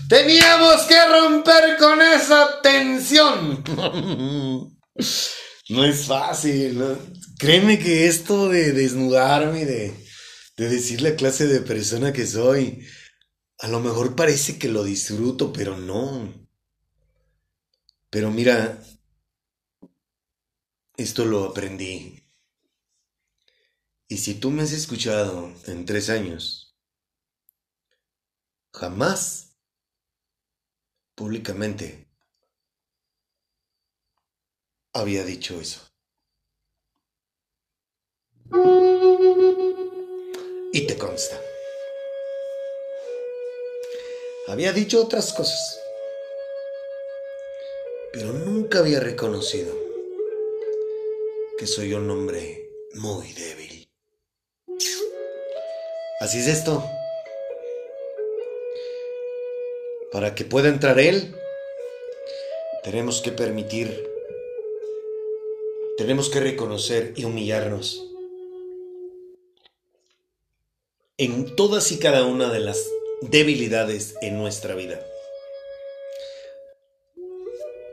Teníamos 0.09 0.83
que 0.83 0.96
romper 1.09 1.76
con 1.78 2.02
esa 2.02 2.61
tensión. 2.62 3.64
No 5.68 5.85
es 5.85 6.04
fácil. 6.07 6.83
Créeme 7.38 7.78
que 7.78 8.07
esto 8.07 8.48
de 8.48 8.72
desnudarme, 8.72 9.64
de, 9.64 9.94
de 10.57 10.68
decir 10.68 11.00
la 11.02 11.14
clase 11.14 11.46
de 11.46 11.61
persona 11.61 12.12
que 12.12 12.26
soy, 12.26 12.85
a 13.64 13.68
lo 13.68 13.81
mejor 13.81 14.14
parece 14.14 14.59
que 14.59 14.68
lo 14.68 14.85
disfruto, 14.85 15.50
pero 15.50 15.79
no. 15.79 16.31
Pero 18.11 18.31
mira, 18.31 18.79
esto 20.98 21.24
lo 21.24 21.44
aprendí. 21.44 22.22
Y 24.07 24.18
si 24.18 24.35
tú 24.35 24.50
me 24.50 24.64
has 24.64 24.72
escuchado 24.72 25.50
en 25.66 25.87
tres 25.87 26.11
años, 26.11 26.77
jamás 28.70 29.57
públicamente 31.14 32.07
había 34.92 35.24
dicho 35.24 35.59
eso. 35.59 35.81
Y 40.70 40.87
te 40.87 40.98
consta. 40.98 41.40
Había 44.46 44.74
dicho 44.74 45.00
otras 45.00 45.33
cosas, 45.33 45.80
pero 48.12 48.30
nunca 48.35 48.80
había 48.80 49.00
reconocido 49.00 49.74
que 51.57 51.66
soy 51.66 51.94
un 51.94 52.11
hombre 52.11 52.68
muy 52.92 53.33
débil. 53.33 53.88
Así 56.20 56.40
es 56.40 56.48
esto. 56.48 56.85
Para 60.12 60.35
que 60.35 60.44
pueda 60.44 60.68
entrar 60.68 60.98
él, 60.98 61.35
tenemos 62.83 63.22
que 63.22 63.33
permitir, 63.33 64.07
tenemos 65.96 66.28
que 66.28 66.40
reconocer 66.40 67.14
y 67.16 67.24
humillarnos 67.24 68.11
en 71.16 71.57
todas 71.57 71.90
y 71.92 71.98
cada 71.98 72.26
una 72.26 72.52
de 72.52 72.61
las 72.61 72.87
debilidades 73.30 74.14
en 74.20 74.38
nuestra 74.38 74.74
vida. 74.74 75.00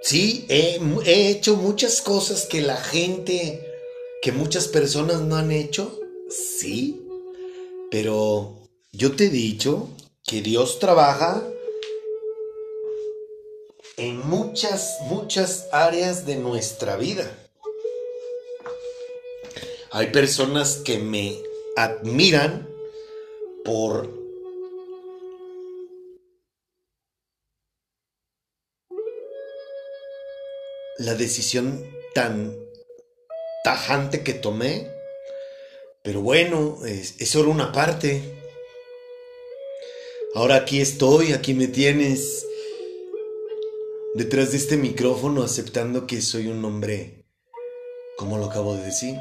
Sí, 0.02 0.46
he, 0.50 0.80
he, 1.06 1.30
hecho 1.30 1.56
muchas 1.56 2.02
cosas 2.02 2.46
que 2.46 2.62
la 2.62 2.78
gente, 2.78 3.64
que 4.22 4.32
muchas 4.32 4.68
personas 4.68 5.22
no 5.22 5.36
han 5.36 5.52
hecho, 5.52 6.00
sí, 6.30 7.08
pero 7.92 8.58
yo 8.92 9.16
te 9.16 9.26
he 9.26 9.30
dicho 9.30 9.90
que 10.26 10.42
Dios 10.42 10.80
trabaja 10.80 11.44
en 13.98 14.28
muchas, 14.28 14.98
muchas 15.02 15.68
áreas 15.72 16.26
de 16.26 16.38
nuestra 16.38 16.96
vida. 16.96 17.38
Hay 19.92 20.08
personas 20.08 20.78
que 20.78 20.98
me 20.98 21.38
admiran 21.76 22.68
por 23.64 24.21
la 30.98 31.16
decisión 31.16 31.86
tan 32.14 32.56
tajante 33.64 34.24
que 34.24 34.34
tomé. 34.34 34.88
Pero 36.04 36.22
bueno, 36.22 36.80
es, 36.86 37.16
es, 37.20 37.30
solo 37.30 37.52
una 37.52 37.72
parte. 37.72 38.22
Ahora 40.34 40.56
aquí 40.56 40.82
estoy, 40.82 41.34
aquí 41.34 41.54
me 41.54 41.68
tienes 41.68 42.46
detrás 44.16 44.52
de 44.52 44.58
este 44.58 44.78
micrófono 44.78 45.44
aceptando 45.44 46.08
que 46.08 46.22
soy 46.22 46.48
un 46.48 46.64
hombre, 46.66 47.24
como 48.18 48.38
lo 48.38 48.46
acabo 48.46 48.76
de 48.76 48.84
decir. 48.84 49.16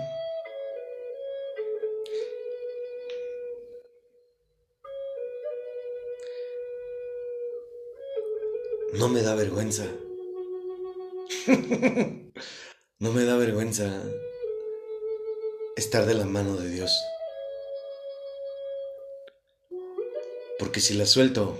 No 8.94 9.08
me 9.08 9.22
da 9.22 9.34
vergüenza. 9.34 9.86
no 12.98 13.12
me 13.12 13.24
da 13.24 13.36
vergüenza 13.36 14.02
estar 15.76 16.06
de 16.06 16.14
la 16.14 16.24
mano 16.24 16.56
de 16.56 16.68
Dios. 16.68 16.92
Porque 20.58 20.80
si 20.80 20.94
la 20.94 21.06
suelto, 21.06 21.56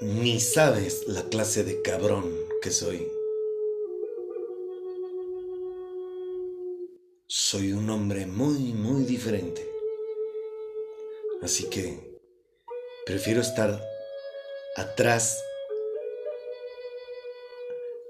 ni 0.00 0.40
sabes 0.40 1.08
la 1.08 1.24
clase 1.24 1.64
de 1.64 1.82
cabrón 1.82 2.32
que 2.60 2.70
soy. 2.70 3.10
Soy 7.26 7.72
un 7.72 7.90
hombre 7.90 8.26
muy, 8.26 8.72
muy 8.72 9.04
diferente. 9.04 9.68
Así 11.42 11.68
que 11.68 12.20
prefiero 13.04 13.40
estar 13.40 13.82
atrás 14.76 15.42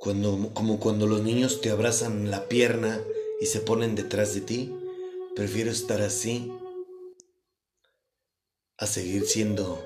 cuando, 0.02 0.50
como 0.52 0.80
cuando 0.80 1.06
los 1.06 1.22
niños 1.22 1.60
te 1.60 1.70
abrazan 1.70 2.28
la 2.28 2.48
pierna 2.48 3.00
y 3.40 3.46
se 3.46 3.60
ponen 3.60 3.94
detrás 3.94 4.34
de 4.34 4.40
ti, 4.40 4.74
prefiero 5.36 5.70
estar 5.70 6.02
así 6.02 6.50
a 8.78 8.86
seguir 8.88 9.24
siendo 9.26 9.80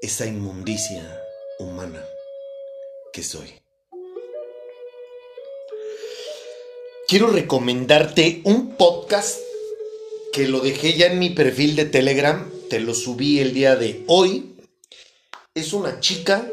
esa 0.00 0.26
inmundicia 0.26 1.24
humana 1.60 2.04
que 3.12 3.22
soy. 3.22 3.54
Quiero 7.06 7.28
recomendarte 7.28 8.40
un 8.42 8.74
podcast 8.74 9.38
que 10.32 10.48
lo 10.48 10.58
dejé 10.58 10.94
ya 10.94 11.06
en 11.06 11.20
mi 11.20 11.30
perfil 11.30 11.76
de 11.76 11.84
Telegram, 11.84 12.50
te 12.68 12.80
lo 12.80 12.92
subí 12.92 13.38
el 13.38 13.54
día 13.54 13.76
de 13.76 14.02
hoy. 14.08 14.56
Es 15.54 15.72
una 15.72 16.00
chica 16.00 16.50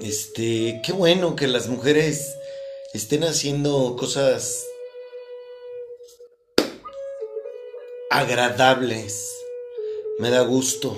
este, 0.00 0.80
qué 0.84 0.92
bueno 0.92 1.36
que 1.36 1.46
las 1.46 1.68
mujeres 1.68 2.36
estén 2.94 3.24
haciendo 3.24 3.96
cosas 3.98 4.66
agradables. 8.10 9.30
Me 10.18 10.30
da 10.30 10.42
gusto. 10.42 10.96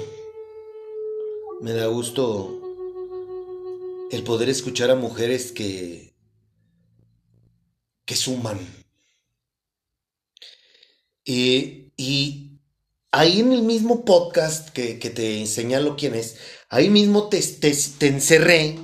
Me 1.60 1.72
da 1.72 1.86
gusto 1.86 2.60
el 4.10 4.24
poder 4.24 4.48
escuchar 4.48 4.90
a 4.90 4.96
mujeres 4.96 5.52
que 5.52 6.12
que 8.04 8.16
suman. 8.16 8.58
Y, 11.24 11.92
y 11.96 12.58
ahí 13.12 13.40
en 13.40 13.52
el 13.52 13.62
mismo 13.62 14.04
podcast 14.04 14.70
que, 14.70 14.98
que 14.98 15.10
te 15.10 15.46
señalo 15.46 15.96
quién 15.96 16.16
es, 16.16 16.36
ahí 16.68 16.90
mismo 16.90 17.28
te, 17.28 17.40
te, 17.40 17.72
te 17.98 18.06
encerré 18.08 18.76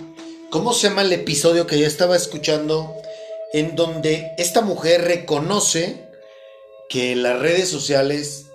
¿Cómo 0.51 0.73
se 0.73 0.89
llama 0.89 1.03
el 1.03 1.13
episodio 1.13 1.67
que 1.67 1.79
ya 1.79 1.87
estaba 1.87 2.17
escuchando? 2.17 2.97
En 3.53 3.77
donde 3.77 4.33
esta 4.39 4.63
mujer 4.63 5.03
reconoce 5.03 6.09
que 6.89 7.15
las 7.17 7.39
redes 7.39 7.69
sociales 7.69 8.47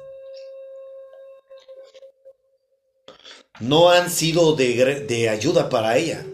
no 3.60 3.92
han 3.92 4.10
sido 4.10 4.56
de, 4.56 5.30
ayuda 5.30 5.70
para 5.70 5.96
ella. 6.00 6.26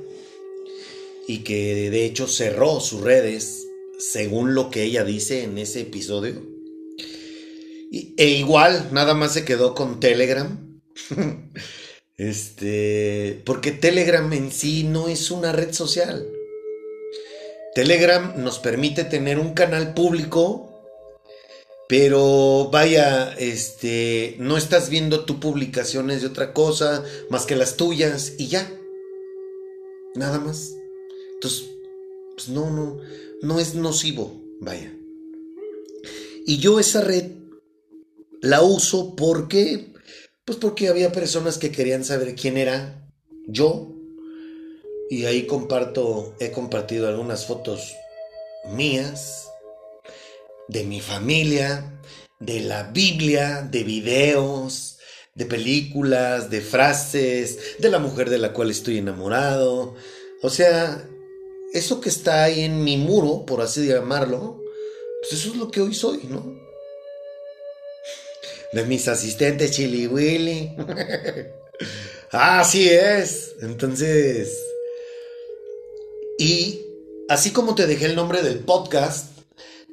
Y 1.28 1.40
que 1.40 1.90
de 1.90 2.06
hecho 2.06 2.30
cerró 2.30 2.80
sus 2.80 3.02
redes, 3.02 3.68
según 4.00 4.56
lo 4.56 4.70
que 4.70 4.84
ella 4.84 5.04
dice 5.04 5.44
en 5.44 5.58
ese 5.58 5.82
episodio. 5.82 6.42
E 7.92 8.26
igual, 8.28 8.88
nada 8.94 9.14
más 9.14 9.34
se 9.34 9.44
quedó 9.44 9.76
con 9.76 10.00
Telegram. 10.00 10.82
Este, 12.20 13.42
porque 13.46 13.72
Telegram 13.72 14.32
en 14.34 14.52
sí 14.52 14.84
no 14.84 15.08
es 15.08 15.32
una 15.32 15.54
red 15.54 15.74
social. 15.74 16.28
Telegram 17.74 18.34
nos 18.44 18.60
permite 18.60 19.06
tener 19.06 19.40
un 19.40 19.54
canal 19.54 19.94
público, 19.94 20.70
pero 21.88 22.70
vaya, 22.74 23.34
este, 23.38 24.36
no 24.38 24.58
estás 24.58 24.90
viendo 24.90 25.24
tu 25.24 25.40
publicaciones 25.40 26.22
de 26.22 26.28
otra 26.28 26.54
cosa 26.54 27.06
más 27.30 27.46
que 27.46 27.56
las 27.56 27.78
tuyas 27.78 28.34
y 28.38 28.48
ya. 28.48 28.70
Nada 30.14 30.40
más. 30.40 30.76
Entonces, 31.36 31.70
pues 32.36 32.50
no, 32.50 32.70
no, 32.70 32.98
no 33.42 33.62
es 33.62 33.76
nocivo, 33.76 34.42
vaya. 34.60 34.94
Y 36.46 36.58
yo 36.58 36.82
esa 36.82 37.00
red 37.00 37.32
la 38.42 38.62
uso 38.62 39.16
porque 39.16 39.94
Pues 40.50 40.58
porque 40.58 40.88
había 40.88 41.12
personas 41.12 41.60
que 41.60 41.72
querían 41.72 42.04
saber 42.04 42.34
quién 42.34 42.58
era 42.58 43.08
yo. 43.46 43.94
Y 45.08 45.26
ahí 45.26 45.46
comparto, 45.46 46.36
he 46.40 46.50
compartido 46.50 47.08
algunas 47.08 47.46
fotos 47.46 47.96
mías, 48.72 49.48
de 50.68 50.86
mi 50.86 51.02
familia, 51.02 52.02
de 52.40 52.62
la 52.62 52.82
Biblia, 52.82 53.62
de 53.62 53.84
videos, 53.84 54.98
de 55.36 55.46
películas, 55.46 56.50
de 56.50 56.62
frases, 56.62 57.78
de 57.78 57.92
la 57.92 58.00
mujer 58.00 58.32
de 58.32 58.40
la 58.40 58.52
cual 58.52 58.72
estoy 58.72 58.98
enamorado. 58.98 59.94
O 60.42 60.50
sea, 60.50 61.08
eso 61.74 62.02
que 62.02 62.10
está 62.10 62.46
ahí 62.46 62.62
en 62.62 62.84
mi 62.84 62.98
muro, 62.98 63.46
por 63.46 63.62
así 63.62 63.86
llamarlo, 63.86 64.64
pues 65.22 65.34
eso 65.40 65.50
es 65.52 65.58
lo 65.58 65.70
que 65.70 65.82
hoy 65.82 65.94
soy, 65.94 66.22
¿no? 66.28 66.69
De 68.74 68.86
mis 68.86 69.08
asistentes 69.08 69.72
Chili 69.72 70.08
Willy. 70.08 70.76
Así 72.32 72.90
es. 72.90 73.56
Entonces, 73.62 74.56
y 76.38 76.82
así 77.28 77.52
como 77.52 77.76
te 77.76 77.88
dejé 77.88 78.06
el 78.06 78.16
nombre 78.16 78.42
del 78.42 78.60
podcast, 78.60 79.40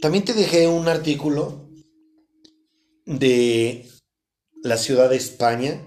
también 0.00 0.24
te 0.24 0.34
dejé 0.34 0.68
un 0.68 0.88
artículo 0.88 1.68
de 3.06 3.86
la 4.62 4.76
ciudad 4.76 5.10
de 5.10 5.16
España. 5.16 5.80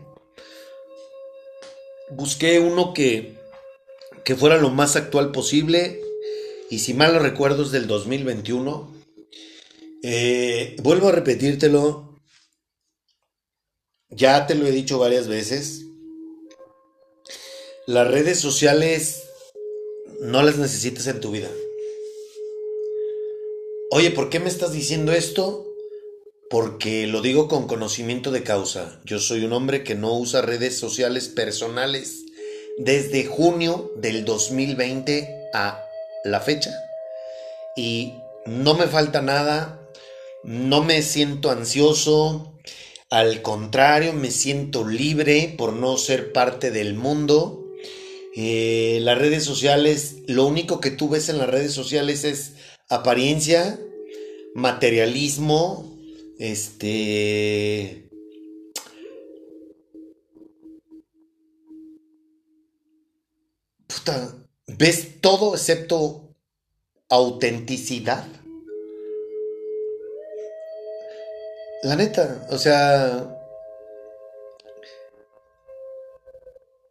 Busqué 2.09 2.59
uno 2.59 2.93
que, 2.93 3.37
que 4.25 4.35
fuera 4.35 4.57
lo 4.57 4.69
más 4.69 4.95
actual 4.95 5.31
posible 5.31 6.01
y 6.69 6.79
si 6.79 6.93
mal 6.93 7.13
no 7.13 7.19
recuerdo 7.19 7.63
es 7.63 7.71
del 7.71 7.87
2021. 7.87 8.93
Eh, 10.03 10.75
vuelvo 10.81 11.09
a 11.09 11.11
repetírtelo. 11.11 12.08
Ya 14.11 14.47
te 14.47 14.55
lo 14.55 14.65
he 14.65 14.71
dicho 14.71 14.97
varias 14.97 15.27
veces. 15.27 15.85
Las 17.85 18.07
redes 18.07 18.39
sociales 18.39 19.23
no 20.21 20.41
las 20.41 20.57
necesitas 20.57 21.05
en 21.07 21.19
tu 21.19 21.31
vida. 21.31 21.49
Oye, 23.91 24.09
¿por 24.09 24.29
qué 24.29 24.39
me 24.39 24.49
estás 24.49 24.71
diciendo 24.71 25.13
esto? 25.13 25.65
Porque 26.49 27.05
lo 27.05 27.21
digo 27.21 27.47
con 27.47 27.67
conocimiento 27.67 28.31
de 28.31 28.43
causa. 28.43 28.99
Yo 29.05 29.19
soy 29.19 29.45
un 29.45 29.53
hombre 29.53 29.83
que 29.83 29.93
no 29.93 30.17
usa 30.17 30.41
redes 30.41 30.77
sociales 30.77 31.27
personales 31.27 32.25
desde 32.79 33.25
junio 33.25 33.91
del 33.95 34.25
2020 34.25 35.49
a 35.53 35.83
la 36.23 36.39
fecha. 36.39 36.71
Y 37.77 38.13
no 38.47 38.73
me 38.73 38.87
falta 38.87 39.21
nada, 39.21 39.87
no 40.43 40.83
me 40.83 41.03
siento 41.03 41.51
ansioso, 41.51 42.53
al 43.09 43.41
contrario, 43.41 44.13
me 44.13 44.29
siento 44.29 44.87
libre 44.87 45.55
por 45.57 45.73
no 45.73 45.97
ser 45.97 46.31
parte 46.31 46.69
del 46.69 46.93
mundo. 46.93 47.65
Eh, 48.35 48.99
las 49.01 49.17
redes 49.17 49.43
sociales, 49.43 50.17
lo 50.27 50.45
único 50.45 50.79
que 50.79 50.91
tú 50.91 51.09
ves 51.09 51.29
en 51.29 51.39
las 51.39 51.49
redes 51.49 51.73
sociales 51.73 52.23
es 52.23 52.53
apariencia, 52.87 53.79
materialismo, 54.53 55.97
este... 56.37 58.05
Puta, 63.87 64.35
ves 64.67 65.19
todo 65.19 65.55
excepto 65.55 66.35
autenticidad. 67.09 68.38
La 71.81 71.95
neta, 71.95 72.45
o 72.49 72.57
sea, 72.57 73.25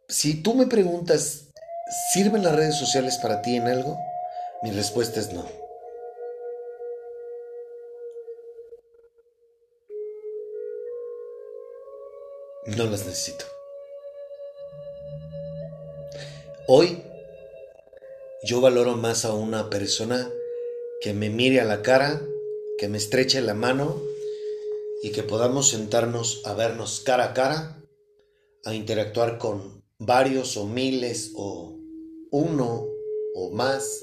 si 0.07 0.41
tú 0.41 0.55
me 0.55 0.65
preguntas, 0.65 1.45
¿sirven 2.11 2.41
las 2.41 2.55
redes 2.55 2.75
sociales 2.75 3.19
para 3.21 3.43
ti 3.43 3.55
en 3.55 3.67
algo? 3.67 3.99
Mi 4.63 4.71
respuesta 4.71 5.19
es 5.19 5.31
no. 5.31 5.45
No 12.65 12.85
las 12.85 13.05
necesito. 13.05 13.45
Hoy 16.67 17.03
yo 18.43 18.59
valoro 18.59 18.95
más 18.95 19.23
a 19.23 19.33
una 19.33 19.69
persona 19.69 20.31
que 20.99 21.13
me 21.13 21.29
mire 21.29 21.61
a 21.61 21.65
la 21.65 21.83
cara, 21.83 22.19
que 22.79 22.87
me 22.87 22.97
estreche 22.97 23.39
la 23.41 23.53
mano 23.53 24.08
y 25.01 25.11
que 25.11 25.23
podamos 25.23 25.69
sentarnos 25.69 26.41
a 26.45 26.53
vernos 26.53 27.01
cara 27.01 27.25
a 27.25 27.33
cara, 27.33 27.81
a 28.65 28.73
interactuar 28.73 29.37
con 29.37 29.83
varios 29.97 30.57
o 30.57 30.65
miles 30.65 31.31
o 31.35 31.77
uno 32.31 32.85
o 33.35 33.51
más 33.51 34.01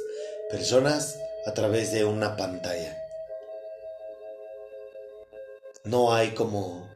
personas 0.50 1.18
a 1.46 1.54
través 1.54 1.92
de 1.92 2.04
una 2.04 2.36
pantalla. 2.36 2.96
No 5.84 6.12
hay 6.12 6.30
como 6.30 6.88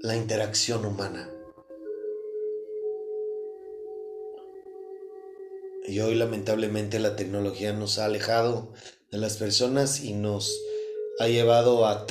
la 0.00 0.16
interacción 0.16 0.86
humana. 0.86 1.30
Y 5.84 6.00
hoy 6.00 6.14
lamentablemente 6.14 6.98
la 6.98 7.16
tecnología 7.16 7.72
nos 7.72 7.98
ha 7.98 8.06
alejado 8.06 8.72
de 9.12 9.18
las 9.18 9.36
personas 9.36 10.00
y 10.00 10.14
nos 10.14 10.58
ha 11.20 11.28
llevado 11.28 11.86
a 11.86 12.06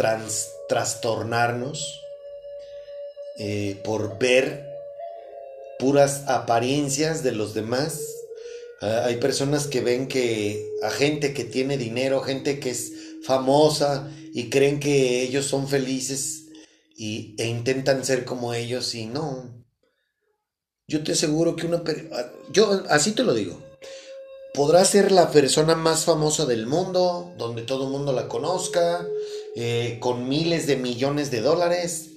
trastornarnos 0.69 1.99
eh, 3.39 3.81
por 3.83 4.19
ver 4.19 4.69
puras 5.79 6.23
apariencias 6.27 7.23
de 7.23 7.31
los 7.31 7.55
demás. 7.55 8.01
Ah, 8.81 9.03
hay 9.05 9.17
personas 9.17 9.65
que 9.65 9.81
ven 9.81 10.07
que 10.07 10.69
a 10.83 10.91
gente 10.91 11.33
que 11.33 11.43
tiene 11.43 11.77
dinero, 11.77 12.21
gente 12.21 12.59
que 12.59 12.69
es 12.69 12.93
famosa 13.23 14.09
y 14.33 14.49
creen 14.49 14.79
que 14.79 15.23
ellos 15.23 15.45
son 15.45 15.67
felices 15.67 16.45
y, 16.95 17.35
e 17.39 17.47
intentan 17.47 18.05
ser 18.05 18.25
como 18.25 18.53
ellos 18.53 18.93
y 18.93 19.07
no. 19.07 19.65
Yo 20.87 21.03
te 21.03 21.13
aseguro 21.13 21.55
que 21.55 21.65
una... 21.65 21.83
ah, 22.11 22.31
Yo 22.51 22.83
así 22.89 23.13
te 23.13 23.23
lo 23.23 23.33
digo. 23.33 23.60
Podrá 24.53 24.83
ser 24.83 25.13
la 25.13 25.31
persona 25.31 25.75
más 25.75 26.03
famosa 26.03 26.45
del 26.45 26.67
mundo, 26.67 27.33
donde 27.37 27.61
todo 27.61 27.85
el 27.85 27.89
mundo 27.91 28.11
la 28.11 28.27
conozca, 28.27 29.07
eh, 29.55 29.97
con 30.01 30.27
miles 30.27 30.67
de 30.67 30.75
millones 30.75 31.31
de 31.31 31.39
dólares. 31.39 32.09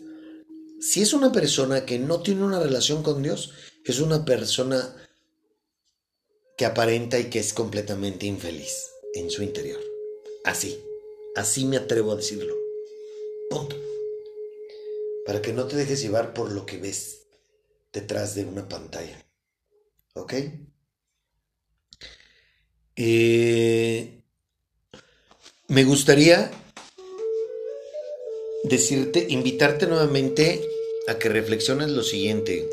Si 0.81 1.01
es 1.01 1.13
una 1.13 1.31
persona 1.31 1.87
que 1.87 1.99
no 2.01 2.23
tiene 2.23 2.43
una 2.43 2.59
relación 2.59 3.05
con 3.05 3.23
Dios, 3.23 3.53
es 3.85 4.01
una 4.01 4.25
persona 4.25 4.97
que 6.57 6.67
aparenta 6.67 7.21
y 7.21 7.31
que 7.31 7.39
es 7.39 7.53
completamente 7.53 8.27
infeliz 8.27 8.91
en 9.15 9.31
su 9.31 9.45
interior. 9.45 9.81
Así, 10.45 10.83
así 11.37 11.65
me 11.67 11.77
atrevo 11.77 12.13
a 12.13 12.17
decirlo. 12.17 12.55
Punto. 13.49 13.77
Para 15.25 15.41
que 15.41 15.53
no 15.53 15.67
te 15.67 15.77
dejes 15.77 16.03
llevar 16.03 16.35
por 16.35 16.51
lo 16.51 16.67
que 16.67 16.79
ves 16.79 17.27
detrás 17.93 18.35
de 18.35 18.45
una 18.45 18.69
pantalla. 18.69 19.25
¿Ok? 20.15 20.35
Eh, 22.97 24.21
me 25.69 25.85
gustaría 25.85 26.51
decirte, 28.65 29.27
invitarte 29.29 29.87
nuevamente 29.87 30.63
a 31.09 31.19
que 31.19 31.29
reflexiones 31.29 31.91
lo 31.91 32.03
siguiente. 32.03 32.69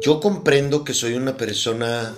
Yo 0.00 0.20
comprendo 0.20 0.84
que 0.84 0.94
soy 0.94 1.14
una 1.14 1.36
persona... 1.36 2.16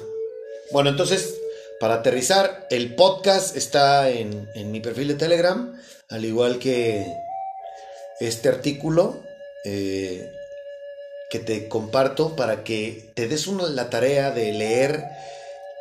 Bueno, 0.71 0.91
entonces, 0.91 1.41
para 1.81 1.95
aterrizar, 1.95 2.67
el 2.71 2.95
podcast 2.95 3.57
está 3.57 4.11
en, 4.11 4.49
mi 4.71 4.81
perfil 4.81 5.09
de 5.09 5.15
Telegram, 5.15 5.75
al 6.09 6.25
igual 6.25 6.59
que 6.59 7.07
este 8.21 8.49
artículo 8.49 9.21
eh, 9.65 10.31
que 11.31 11.39
te 11.39 11.69
comparto 11.69 12.37
para 12.37 12.63
que 12.63 13.11
te 13.15 13.27
des 13.27 13.47
una, 13.47 13.69
la 13.69 13.91
tarea 13.91 14.31
de 14.31 14.53
leer 14.53 15.05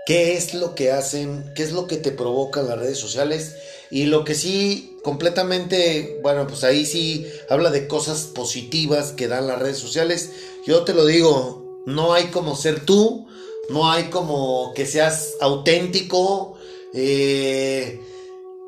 qué 0.05 0.35
es 0.35 0.53
lo 0.53 0.75
que 0.75 0.91
hacen, 0.91 1.51
qué 1.55 1.63
es 1.63 1.71
lo 1.71 1.87
que 1.87 1.97
te 1.97 2.11
provocan 2.11 2.67
las 2.67 2.79
redes 2.79 2.97
sociales 2.97 3.55
y 3.89 4.05
lo 4.05 4.23
que 4.23 4.35
sí 4.35 4.97
completamente, 5.03 6.19
bueno, 6.23 6.47
pues 6.47 6.63
ahí 6.63 6.85
sí 6.85 7.27
habla 7.49 7.71
de 7.71 7.87
cosas 7.87 8.21
positivas 8.23 9.11
que 9.11 9.27
dan 9.27 9.47
las 9.47 9.59
redes 9.59 9.77
sociales. 9.77 10.31
Yo 10.65 10.83
te 10.83 10.93
lo 10.93 11.05
digo, 11.05 11.83
no 11.85 12.13
hay 12.13 12.25
como 12.25 12.55
ser 12.55 12.85
tú, 12.85 13.27
no 13.69 13.91
hay 13.91 14.05
como 14.05 14.73
que 14.75 14.85
seas 14.85 15.33
auténtico, 15.41 16.55
eh, 16.93 17.99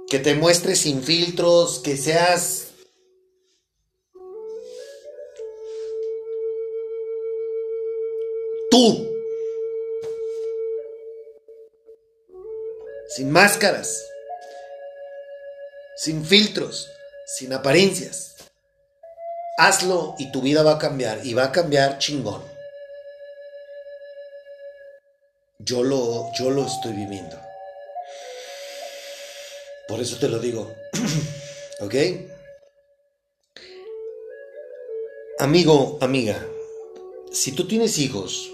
que 0.10 0.20
te 0.20 0.36
muestres 0.36 0.80
sin 0.80 1.04
filtros, 1.04 1.80
que 1.80 1.98
seas 1.98 2.68
tú. 8.70 9.13
Sin 13.16 13.30
máscaras. 13.30 14.04
Sin 15.96 16.26
filtros. 16.26 16.90
Sin 17.28 17.54
apariencias. 17.54 18.36
hazlo 19.60 20.16
y 20.18 20.32
tu 20.32 20.42
vida 20.42 20.64
va 20.64 20.74
a 20.74 20.80
cambiar 20.80 21.24
y 21.24 21.36
va 21.36 21.44
a 21.44 21.52
cambiar 21.52 22.00
chingón. 22.00 22.44
Yo 25.60 25.84
lo, 25.84 26.32
yo 26.34 26.50
lo 26.50 26.66
estoy 26.66 26.94
viviendo. 26.94 27.40
Por 29.88 30.00
eso 30.02 30.18
te 30.18 30.28
lo 30.28 30.40
digo. 30.40 30.76
¿Ok? 31.82 31.96
Amigo, 35.38 36.00
amiga, 36.02 36.44
si 37.32 37.52
tú 37.52 37.68
tienes 37.68 38.00
hijos 38.00 38.50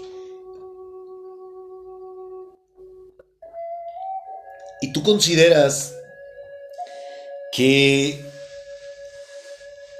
y 4.80 4.92
tú 4.92 5.02
consideras 5.02 5.94
que 7.52 8.20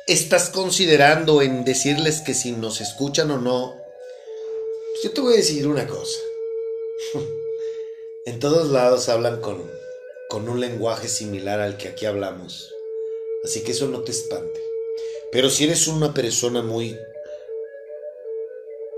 estás 0.07 0.49
considerando 0.49 1.43
en 1.43 1.65
decirles 1.65 2.21
que 2.21 2.35
si 2.35 2.53
nos 2.53 2.81
escuchan 2.81 3.31
o 3.31 3.39
no, 3.39 3.77
pues 4.93 5.03
yo 5.05 5.13
te 5.13 5.21
voy 5.21 5.35
a 5.35 5.37
decir 5.37 5.67
una 5.67 5.87
cosa. 5.87 6.19
en 8.27 8.39
todos 8.39 8.71
lados 8.71 9.09
hablan 9.09 9.41
con, 9.41 9.71
con 10.29 10.49
un 10.49 10.61
lenguaje 10.61 11.09
similar 11.09 11.61
al 11.61 11.77
que 11.77 11.89
aquí 11.89 12.07
hablamos. 12.07 12.73
Así 13.45 13.63
que 13.63 13.73
eso 13.73 13.89
no 13.89 14.03
te 14.03 14.13
espante. 14.13 14.61
Pero 15.33 15.51
si 15.51 15.65
eres 15.65 15.87
una 15.87 16.13
persona 16.15 16.63
muy... 16.63 16.99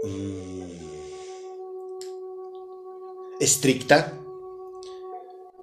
mm, 0.02 0.62
estricta 3.40 4.21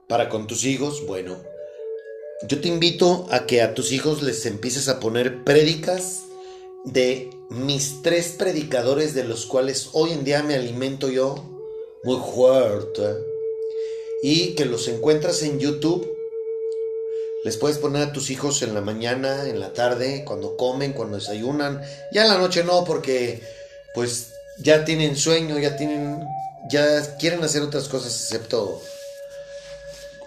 para 0.09 0.27
con 0.27 0.47
tus 0.47 0.65
hijos, 0.65 1.05
bueno, 1.05 1.37
yo 2.47 2.59
te 2.59 2.67
invito 2.67 3.27
a 3.29 3.45
que 3.45 3.61
a 3.61 3.75
tus 3.75 3.91
hijos 3.91 4.23
les 4.23 4.45
empieces 4.47 4.87
a 4.89 4.99
poner 4.99 5.43
prédicas 5.43 6.23
de 6.83 7.29
mis 7.49 8.01
tres 8.01 8.35
predicadores 8.37 9.13
de 9.13 9.23
los 9.23 9.45
cuales 9.45 9.89
hoy 9.93 10.11
en 10.11 10.23
día 10.23 10.41
me 10.41 10.55
alimento 10.55 11.09
yo 11.09 11.35
muy 12.03 12.17
fuerte 12.17 13.03
y 14.23 14.55
que 14.55 14.65
los 14.65 14.87
encuentras 14.87 15.43
en 15.43 15.59
YouTube 15.59 16.09
les 17.43 17.57
puedes 17.57 17.77
poner 17.77 18.01
a 18.01 18.11
tus 18.11 18.31
hijos 18.31 18.63
en 18.63 18.73
la 18.73 18.81
mañana, 18.81 19.47
en 19.47 19.59
la 19.59 19.73
tarde, 19.73 20.23
cuando 20.25 20.57
comen, 20.57 20.91
cuando 20.91 21.17
desayunan. 21.17 21.81
Ya 22.11 22.23
en 22.23 22.29
la 22.29 22.37
noche 22.37 22.65
no, 22.65 22.83
porque 22.83 23.41
pues 23.93 24.33
ya 24.57 24.83
tienen 24.83 25.15
sueño, 25.15 25.57
ya 25.57 25.77
tienen, 25.77 26.19
ya 26.69 27.15
quieren 27.17 27.43
hacer 27.43 27.61
otras 27.61 27.87
cosas 27.87 28.13
excepto, 28.13 28.81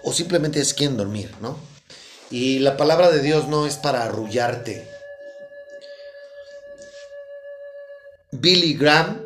o 0.03 0.13
simplemente 0.13 0.59
es 0.59 0.73
quieren 0.73 0.97
dormir, 0.97 1.31
¿no? 1.41 1.57
Y 2.29 2.59
la 2.59 2.77
palabra 2.77 3.11
de 3.11 3.21
Dios 3.21 3.47
no 3.47 3.65
es 3.65 3.77
para 3.77 4.03
arrullarte. 4.03 4.87
Billy 8.31 8.73
Graham, 8.73 9.21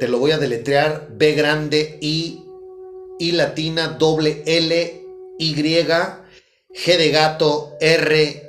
te 0.00 0.08
lo 0.08 0.18
voy 0.18 0.30
a 0.30 0.38
deletrear, 0.38 1.08
B 1.10 1.32
grande, 1.34 1.98
I, 2.00 2.42
I 3.18 3.32
latina, 3.32 3.88
doble 3.88 4.42
L, 4.46 5.04
y, 5.38 5.54
G 5.54 6.96
de 6.96 7.10
gato, 7.10 7.76
R 7.80 8.48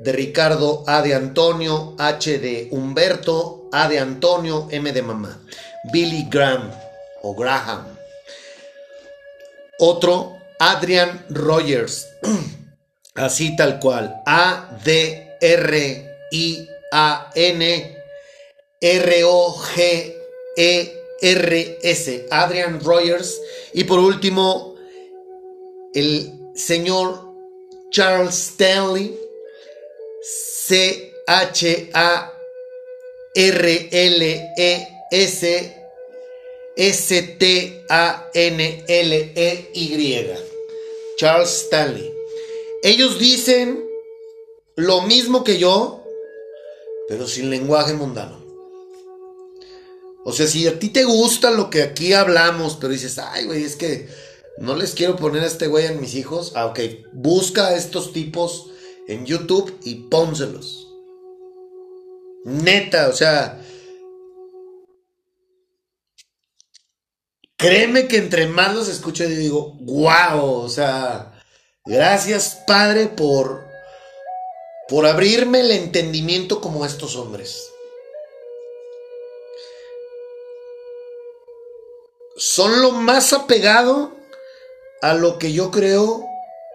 de 0.00 0.12
Ricardo, 0.12 0.82
A 0.86 1.02
de 1.02 1.14
Antonio, 1.14 1.94
H 1.98 2.38
de 2.38 2.68
Humberto, 2.70 3.68
A 3.72 3.88
de 3.88 3.98
Antonio, 3.98 4.66
M 4.70 4.92
de 4.92 5.02
mamá. 5.02 5.40
Billy 5.92 6.26
Graham 6.30 6.70
o 7.22 7.34
Graham. 7.34 7.99
Otro, 9.80 10.36
Adrian 10.60 11.26
Rogers. 11.30 12.06
Así 13.14 13.56
tal 13.56 13.80
cual. 13.80 14.22
A 14.26 14.78
D 14.84 15.36
R 15.40 16.28
I 16.30 16.68
A 16.92 17.30
N 17.34 17.96
R 18.80 19.24
O 19.24 19.52
G 19.74 20.16
E 20.56 20.92
R 21.22 21.78
S. 21.82 22.26
Adrian 22.30 22.80
Rogers. 22.80 23.40
Y 23.74 23.84
por 23.84 23.98
último, 23.98 24.76
el 25.94 26.32
señor 26.54 27.30
Charles 27.90 28.34
Stanley, 28.34 29.18
C-H-A-R-L-E-S, 30.22 31.06
S-T-A-N-L-E-Y. 36.80 37.90
Charles 41.18 41.50
Stanley. 41.50 42.10
Ellos 42.82 43.18
dicen 43.18 43.84
lo 44.76 45.02
mismo 45.02 45.44
que 45.44 45.58
yo, 45.58 46.02
pero 47.06 47.28
sin 47.28 47.50
lenguaje 47.50 47.92
mundano. 47.92 48.40
O 50.24 50.32
sea, 50.32 50.46
si 50.46 50.66
a 50.66 50.78
ti 50.78 50.88
te 50.88 51.04
gusta 51.04 51.50
lo 51.50 51.68
que 51.68 51.82
aquí 51.82 52.14
hablamos, 52.14 52.78
pero 52.80 52.94
dices, 52.94 53.18
ay, 53.18 53.44
güey, 53.44 53.62
es 53.62 53.76
que 53.76 54.08
no 54.56 54.74
les 54.74 54.92
quiero 54.92 55.16
poner 55.16 55.42
a 55.42 55.48
este 55.48 55.66
güey 55.66 55.84
en 55.84 56.00
mis 56.00 56.14
hijos. 56.14 56.52
Ah, 56.54 56.64
ok. 56.64 56.80
Busca 57.12 57.66
a 57.66 57.76
estos 57.76 58.14
tipos 58.14 58.70
en 59.06 59.26
YouTube 59.26 59.76
y 59.84 59.96
pónselos. 60.08 60.88
Neta, 62.46 63.10
o 63.10 63.12
sea. 63.12 63.66
Créeme 67.60 68.08
que 68.08 68.16
entre 68.16 68.46
más 68.46 68.74
los 68.74 68.88
escucho, 68.88 69.24
yo 69.24 69.36
digo, 69.36 69.76
wow, 69.80 70.62
o 70.62 70.68
sea, 70.70 71.30
gracias 71.84 72.62
Padre 72.66 73.06
por, 73.06 73.66
por 74.88 75.04
abrirme 75.04 75.60
el 75.60 75.70
entendimiento 75.72 76.62
como 76.62 76.86
estos 76.86 77.16
hombres. 77.16 77.70
Son 82.34 82.80
lo 82.80 82.92
más 82.92 83.34
apegado 83.34 84.16
a 85.02 85.12
lo 85.12 85.38
que 85.38 85.52
yo 85.52 85.70
creo 85.70 86.26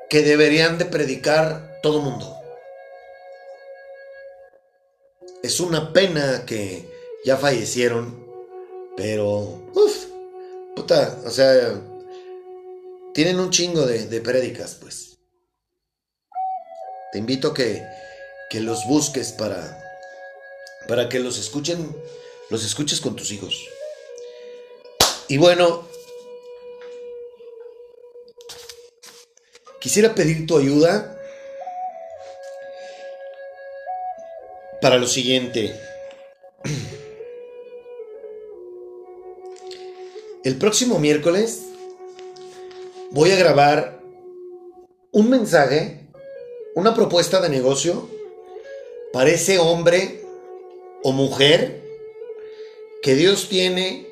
que 0.08 0.22
deberían 0.22 0.78
de 0.78 0.86
predicar 0.86 1.80
todo 1.82 2.00
mundo. 2.00 2.32
Es 5.42 5.60
una 5.60 5.92
pena 5.94 6.46
que 6.46 6.88
ya 7.26 7.38
fallecieron, 7.38 8.24
pero, 8.96 9.66
puta, 10.76 11.20
o 11.26 11.30
sea, 11.30 11.82
tienen 13.14 13.40
un 13.40 13.50
chingo 13.50 13.86
de, 13.86 14.08
de 14.08 14.22
prédicas, 14.22 14.78
pues. 14.82 15.18
Te 17.12 17.20
invito 17.20 17.54
que, 17.54 17.86
que 18.50 18.60
los 18.60 18.86
busques 18.86 19.32
para, 19.32 19.82
para 20.88 21.08
que 21.08 21.20
los 21.20 21.40
escuchen, 21.40 21.96
los 22.50 22.66
escuches 22.66 23.00
con 23.00 23.16
tus 23.16 23.32
hijos. 23.32 23.68
Y 25.28 25.38
bueno, 25.38 25.88
Quisiera 29.86 30.16
pedir 30.16 30.48
tu 30.48 30.58
ayuda 30.58 31.16
para 34.82 34.98
lo 34.98 35.06
siguiente. 35.06 35.80
El 40.46 40.58
próximo 40.58 41.00
miércoles 41.00 41.64
voy 43.10 43.32
a 43.32 43.36
grabar 43.36 44.00
un 45.12 45.32
mensaje, 45.32 46.08
una 46.76 46.94
propuesta 46.94 47.42
de 47.42 47.50
negocio. 47.50 48.08
Para 49.12 49.32
ese 49.32 49.58
hombre 49.58 50.24
o 51.02 51.14
mujer 51.14 51.82
que 53.02 53.16
Dios 53.16 53.50
tiene, 53.50 54.08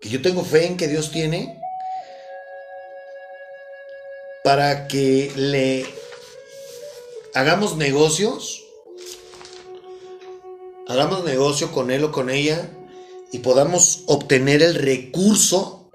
que 0.00 0.08
yo 0.08 0.20
tengo 0.20 0.42
fe 0.42 0.66
en 0.66 0.76
que 0.76 0.88
Dios 0.88 1.12
tiene 1.12 1.56
para 4.42 4.88
que 4.88 5.30
le 5.36 5.86
hagamos 7.34 7.76
negocios, 7.76 8.64
hagamos 10.88 11.22
negocio 11.22 11.70
con 11.70 11.92
él 11.92 12.02
o 12.02 12.10
con 12.10 12.30
ella 12.30 12.68
y 13.34 13.40
podamos 13.40 14.04
obtener 14.06 14.62
el 14.62 14.76
recurso 14.76 15.90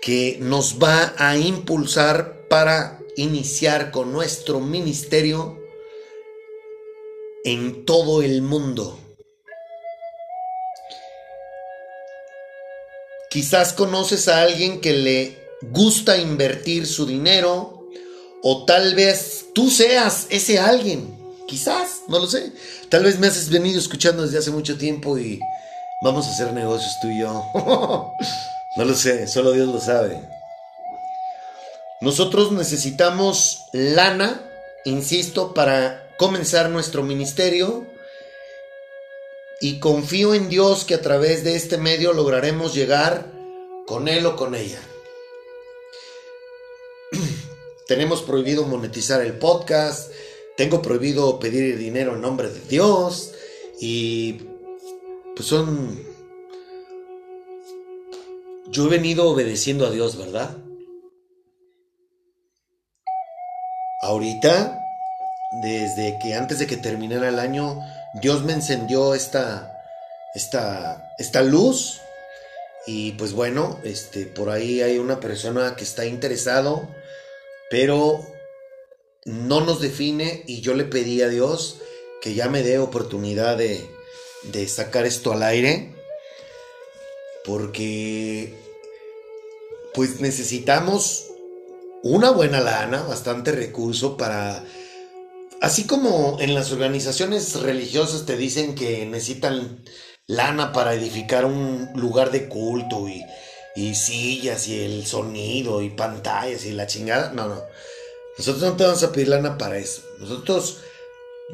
que 0.00 0.38
nos 0.40 0.76
va 0.80 1.12
a 1.18 1.36
impulsar 1.36 2.46
para 2.48 3.00
iniciar 3.16 3.90
con 3.90 4.12
nuestro 4.12 4.60
ministerio 4.60 5.60
en 7.42 7.84
todo 7.84 8.22
el 8.22 8.42
mundo. 8.42 8.96
Quizás 13.28 13.72
conoces 13.72 14.28
a 14.28 14.42
alguien 14.42 14.80
que 14.80 14.92
le 14.92 15.48
gusta 15.62 16.16
invertir 16.16 16.86
su 16.86 17.06
dinero 17.06 17.88
o 18.40 18.64
tal 18.66 18.94
vez 18.94 19.46
tú 19.52 19.68
seas 19.68 20.28
ese 20.30 20.60
alguien. 20.60 21.12
Quizás, 21.48 22.02
no 22.06 22.20
lo 22.20 22.28
sé. 22.28 22.52
Tal 22.90 23.04
vez 23.04 23.18
me 23.18 23.26
has 23.26 23.48
venido 23.48 23.78
escuchando 23.78 24.22
desde 24.22 24.38
hace 24.38 24.50
mucho 24.50 24.78
tiempo 24.78 25.18
y 25.18 25.40
vamos 26.02 26.26
a 26.26 26.30
hacer 26.30 26.52
negocios 26.52 26.98
tú 27.00 27.08
y 27.08 27.20
yo. 27.20 27.44
no 28.76 28.84
lo 28.84 28.94
sé, 28.94 29.26
solo 29.26 29.52
Dios 29.52 29.68
lo 29.68 29.80
sabe. 29.80 30.20
Nosotros 32.00 32.52
necesitamos 32.52 33.66
lana 33.72 34.42
insisto, 34.86 35.52
para 35.52 36.08
comenzar 36.16 36.70
nuestro 36.70 37.02
ministerio 37.02 37.86
y 39.60 39.80
confío 39.80 40.34
en 40.34 40.48
Dios 40.48 40.84
que 40.84 40.94
a 40.94 41.02
través 41.02 41.44
de 41.44 41.56
este 41.56 41.76
medio 41.76 42.12
lograremos 42.12 42.72
llegar 42.74 43.26
con 43.86 44.08
él 44.08 44.24
o 44.26 44.36
con 44.36 44.54
ella. 44.54 44.80
Tenemos 47.86 48.22
prohibido 48.22 48.64
monetizar 48.64 49.20
el 49.20 49.32
podcast, 49.34 50.10
tengo 50.56 50.82
prohibido 50.82 51.38
pedir 51.38 51.78
dinero 51.78 52.14
en 52.14 52.22
nombre 52.22 52.48
de 52.48 52.60
Dios 52.60 53.32
y 53.80 54.40
pues 55.34 55.46
son... 55.48 56.04
Yo 58.68 58.86
he 58.86 58.88
venido 58.88 59.28
obedeciendo 59.28 59.86
a 59.86 59.90
Dios, 59.90 60.18
¿verdad? 60.18 60.56
Ahorita, 64.02 64.80
desde 65.62 66.18
que 66.18 66.34
antes 66.34 66.58
de 66.58 66.66
que 66.66 66.76
terminara 66.76 67.28
el 67.28 67.38
año, 67.38 67.80
Dios 68.20 68.42
me 68.44 68.52
encendió 68.52 69.14
esta, 69.14 69.82
esta, 70.34 71.14
esta 71.18 71.42
luz. 71.42 72.00
Y 72.86 73.12
pues 73.12 73.32
bueno, 73.32 73.78
este, 73.84 74.26
por 74.26 74.50
ahí 74.50 74.82
hay 74.82 74.98
una 74.98 75.20
persona 75.20 75.76
que 75.76 75.84
está 75.84 76.06
interesado, 76.06 76.88
pero 77.70 78.35
no 79.26 79.60
nos 79.60 79.80
define 79.80 80.44
y 80.46 80.60
yo 80.60 80.74
le 80.74 80.84
pedí 80.84 81.20
a 81.20 81.28
Dios 81.28 81.78
que 82.22 82.34
ya 82.34 82.48
me 82.48 82.62
dé 82.62 82.78
oportunidad 82.78 83.58
de, 83.58 83.84
de 84.44 84.68
sacar 84.68 85.04
esto 85.04 85.32
al 85.32 85.42
aire, 85.42 85.94
porque 87.44 88.54
pues 89.94 90.20
necesitamos 90.20 91.26
una 92.02 92.30
buena 92.30 92.60
lana, 92.60 93.02
bastante 93.02 93.52
recurso 93.52 94.16
para... 94.16 94.64
Así 95.60 95.84
como 95.84 96.36
en 96.40 96.54
las 96.54 96.70
organizaciones 96.70 97.60
religiosas 97.60 98.26
te 98.26 98.36
dicen 98.36 98.74
que 98.74 99.06
necesitan 99.06 99.82
lana 100.26 100.72
para 100.72 100.94
edificar 100.94 101.46
un 101.46 101.88
lugar 101.94 102.30
de 102.30 102.48
culto 102.48 103.08
y, 103.08 103.24
y 103.74 103.94
sillas 103.94 104.68
y 104.68 104.84
el 104.84 105.06
sonido 105.06 105.82
y 105.82 105.90
pantallas 105.90 106.66
y 106.66 106.72
la 106.72 106.86
chingada, 106.86 107.32
no, 107.32 107.48
no. 107.48 107.62
Nosotros 108.38 108.62
no 108.62 108.76
te 108.76 108.84
vamos 108.84 109.02
a 109.02 109.12
pedir 109.12 109.28
lana 109.28 109.56
para 109.56 109.78
eso. 109.78 110.02
Nosotros 110.18 110.78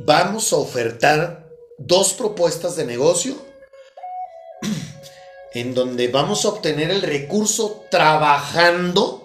vamos 0.04 0.52
a 0.52 0.56
ofertar 0.56 1.48
dos 1.78 2.12
propuestas 2.14 2.76
de 2.76 2.84
negocio 2.84 3.36
en 5.54 5.74
donde 5.74 6.08
vamos 6.08 6.44
a 6.44 6.48
obtener 6.48 6.90
el 6.90 7.02
recurso 7.02 7.84
trabajando 7.90 9.22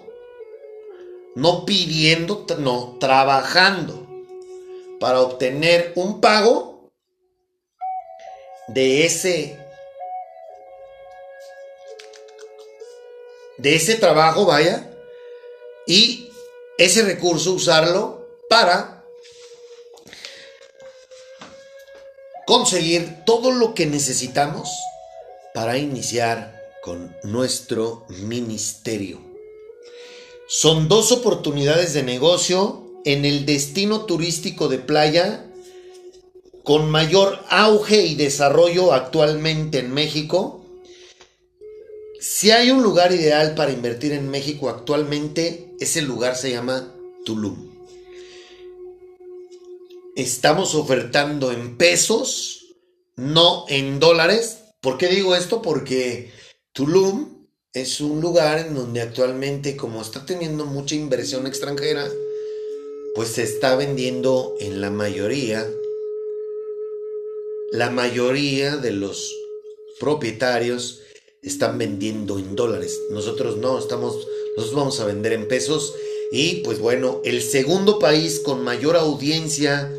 no 1.38 1.64
pidiendo, 1.64 2.44
no, 2.58 2.96
trabajando 2.98 4.08
para 4.98 5.20
obtener 5.20 5.92
un 5.94 6.20
pago 6.20 6.90
de 8.66 9.06
ese 9.06 9.56
de 13.56 13.74
ese 13.76 13.94
trabajo, 13.96 14.46
vaya, 14.46 14.90
y 15.86 16.27
ese 16.78 17.02
recurso 17.02 17.52
usarlo 17.52 18.26
para 18.48 19.04
conseguir 22.46 23.24
todo 23.26 23.50
lo 23.50 23.74
que 23.74 23.84
necesitamos 23.84 24.70
para 25.52 25.76
iniciar 25.76 26.58
con 26.82 27.14
nuestro 27.24 28.06
ministerio. 28.08 29.20
Son 30.48 30.88
dos 30.88 31.12
oportunidades 31.12 31.92
de 31.92 32.02
negocio 32.02 32.86
en 33.04 33.24
el 33.24 33.44
destino 33.44 34.06
turístico 34.06 34.68
de 34.68 34.78
playa 34.78 35.44
con 36.64 36.90
mayor 36.90 37.40
auge 37.50 38.06
y 38.06 38.14
desarrollo 38.14 38.92
actualmente 38.92 39.78
en 39.80 39.92
México. 39.92 40.57
Si 42.20 42.50
hay 42.50 42.72
un 42.72 42.82
lugar 42.82 43.12
ideal 43.12 43.54
para 43.54 43.70
invertir 43.70 44.10
en 44.10 44.28
México 44.28 44.68
actualmente, 44.68 45.72
ese 45.78 46.02
lugar 46.02 46.34
se 46.34 46.50
llama 46.50 46.92
Tulum. 47.24 47.78
Estamos 50.16 50.74
ofertando 50.74 51.52
en 51.52 51.76
pesos, 51.76 52.74
no 53.14 53.66
en 53.68 54.00
dólares. 54.00 54.58
¿Por 54.80 54.98
qué 54.98 55.06
digo 55.06 55.36
esto? 55.36 55.62
Porque 55.62 56.32
Tulum 56.72 57.46
es 57.72 58.00
un 58.00 58.20
lugar 58.20 58.58
en 58.58 58.74
donde 58.74 59.00
actualmente, 59.00 59.76
como 59.76 60.02
está 60.02 60.26
teniendo 60.26 60.66
mucha 60.66 60.96
inversión 60.96 61.46
extranjera, 61.46 62.08
pues 63.14 63.28
se 63.28 63.44
está 63.44 63.76
vendiendo 63.76 64.56
en 64.58 64.80
la 64.80 64.90
mayoría, 64.90 65.64
la 67.70 67.90
mayoría 67.90 68.76
de 68.76 68.90
los 68.90 69.32
propietarios 70.00 71.02
están 71.48 71.78
vendiendo 71.78 72.38
en 72.38 72.54
dólares. 72.54 73.00
Nosotros 73.10 73.56
no, 73.56 73.78
estamos, 73.78 74.26
nosotros 74.56 74.74
vamos 74.74 75.00
a 75.00 75.06
vender 75.06 75.32
en 75.32 75.48
pesos. 75.48 75.94
Y 76.30 76.56
pues 76.56 76.78
bueno, 76.78 77.20
el 77.24 77.42
segundo 77.42 77.98
país 77.98 78.40
con 78.40 78.62
mayor 78.62 78.96
audiencia 78.96 79.92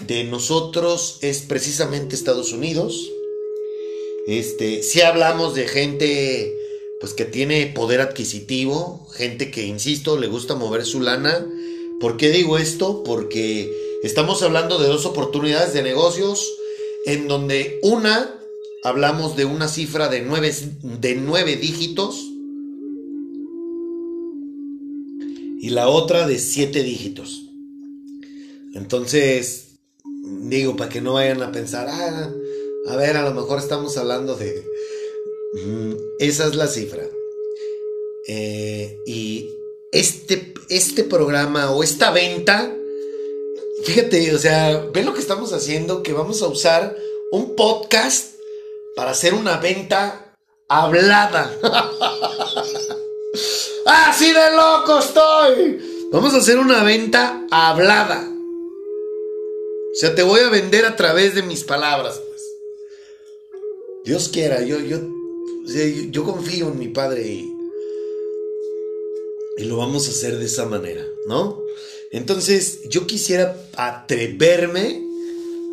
de 0.00 0.24
nosotros 0.24 1.18
es 1.22 1.40
precisamente 1.40 2.14
Estados 2.14 2.52
Unidos. 2.52 3.10
Este, 4.26 4.82
si 4.82 5.00
hablamos 5.00 5.54
de 5.54 5.68
gente 5.68 6.56
pues 7.00 7.12
que 7.12 7.24
tiene 7.24 7.66
poder 7.66 8.00
adquisitivo, 8.00 9.06
gente 9.12 9.50
que, 9.50 9.66
insisto, 9.66 10.18
le 10.18 10.28
gusta 10.28 10.54
mover 10.54 10.84
su 10.84 11.00
lana. 11.00 11.46
¿Por 12.00 12.16
qué 12.16 12.30
digo 12.30 12.58
esto? 12.58 13.02
Porque 13.04 13.70
estamos 14.02 14.42
hablando 14.42 14.78
de 14.78 14.88
dos 14.88 15.04
oportunidades 15.06 15.72
de 15.74 15.82
negocios 15.82 16.56
en 17.04 17.28
donde 17.28 17.78
una 17.82 18.35
hablamos 18.86 19.36
de 19.36 19.44
una 19.44 19.66
cifra 19.66 20.08
de 20.08 20.22
nueve, 20.22 20.54
de 20.82 21.14
nueve 21.16 21.56
dígitos 21.56 22.30
y 25.60 25.70
la 25.70 25.88
otra 25.88 26.28
de 26.28 26.38
siete 26.38 26.84
dígitos. 26.84 27.46
Entonces, 28.74 29.70
digo, 30.04 30.76
para 30.76 30.88
que 30.88 31.00
no 31.00 31.14
vayan 31.14 31.42
a 31.42 31.50
pensar, 31.50 31.88
ah, 31.90 32.30
a 32.88 32.96
ver, 32.96 33.16
a 33.16 33.28
lo 33.28 33.34
mejor 33.34 33.58
estamos 33.58 33.96
hablando 33.96 34.36
de... 34.36 34.64
Mm, 35.54 35.94
Esa 36.20 36.46
es 36.46 36.54
la 36.54 36.68
cifra. 36.68 37.02
Eh, 38.28 38.98
y 39.04 39.48
este, 39.90 40.54
este 40.68 41.02
programa 41.02 41.72
o 41.72 41.82
esta 41.82 42.12
venta, 42.12 42.72
fíjate, 43.82 44.32
o 44.32 44.38
sea, 44.38 44.90
ven 44.94 45.06
lo 45.06 45.14
que 45.14 45.20
estamos 45.20 45.52
haciendo, 45.52 46.04
que 46.04 46.12
vamos 46.12 46.40
a 46.42 46.46
usar 46.46 46.96
un 47.32 47.56
podcast 47.56 48.35
para 48.96 49.12
hacer 49.12 49.34
una 49.34 49.58
venta 49.58 50.34
hablada. 50.68 51.52
Así 53.86 54.32
de 54.32 54.56
loco 54.56 54.98
estoy. 54.98 56.08
Vamos 56.10 56.34
a 56.34 56.38
hacer 56.38 56.58
una 56.58 56.82
venta 56.82 57.46
hablada. 57.50 58.28
O 58.28 59.98
sea, 59.98 60.14
te 60.14 60.22
voy 60.22 60.40
a 60.40 60.48
vender 60.48 60.86
a 60.86 60.96
través 60.96 61.34
de 61.34 61.42
mis 61.42 61.62
palabras. 61.62 62.20
Pues. 62.26 62.42
Dios 64.04 64.30
quiera, 64.30 64.62
yo, 64.62 64.80
yo, 64.80 64.98
yo 66.10 66.24
confío 66.24 66.68
en 66.68 66.78
mi 66.78 66.88
Padre 66.88 67.28
y, 67.28 67.52
y 69.58 69.64
lo 69.64 69.76
vamos 69.76 70.08
a 70.08 70.10
hacer 70.10 70.38
de 70.38 70.46
esa 70.46 70.64
manera, 70.64 71.04
¿no? 71.28 71.62
Entonces, 72.12 72.88
yo 72.88 73.06
quisiera 73.06 73.62
atreverme 73.76 75.02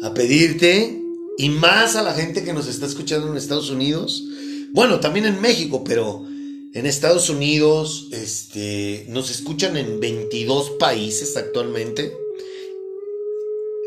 a 0.02 0.14
pedirte, 0.14 1.03
y 1.38 1.50
más 1.50 1.96
a 1.96 2.04
la 2.04 2.14
gente 2.14 2.44
que 2.44 2.54
nos 2.54 2.68
está 2.68 2.86
escuchando 2.86 3.28
en 3.30 3.38
Estados 3.38 3.70
Unidos, 3.70 4.24
bueno, 4.72 5.00
también 5.00 5.26
en 5.26 5.42
México, 5.42 5.84
pero 5.84 6.26
en 6.74 6.88
Estados 6.88 7.30
Unidos, 7.30 8.08
este, 8.12 9.06
nos 9.10 9.30
escuchan 9.30 9.78
en 9.78 10.00
22 10.00 10.72
países 10.80 11.38
actualmente. 11.38 12.18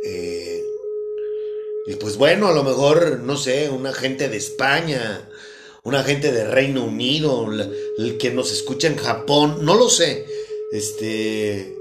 Eh, 0.05 0.62
y 1.88 1.94
pues 1.97 2.16
bueno, 2.16 2.47
a 2.47 2.53
lo 2.53 2.62
mejor, 2.62 3.20
no 3.20 3.36
sé, 3.36 3.70
una 3.70 3.92
gente 3.92 4.28
de 4.28 4.36
España, 4.36 5.28
una 5.82 6.05
gente 6.05 6.30
de 6.30 6.44
Reino 6.44 6.84
Unido, 6.84 7.49
el 7.99 8.18
que 8.18 8.30
nos 8.30 8.53
escucha 8.53 8.86
en 8.86 8.97
Japón, 8.97 9.59
no 9.62 9.74
lo 9.74 9.88
sé. 9.88 10.24
Este, 10.70 11.76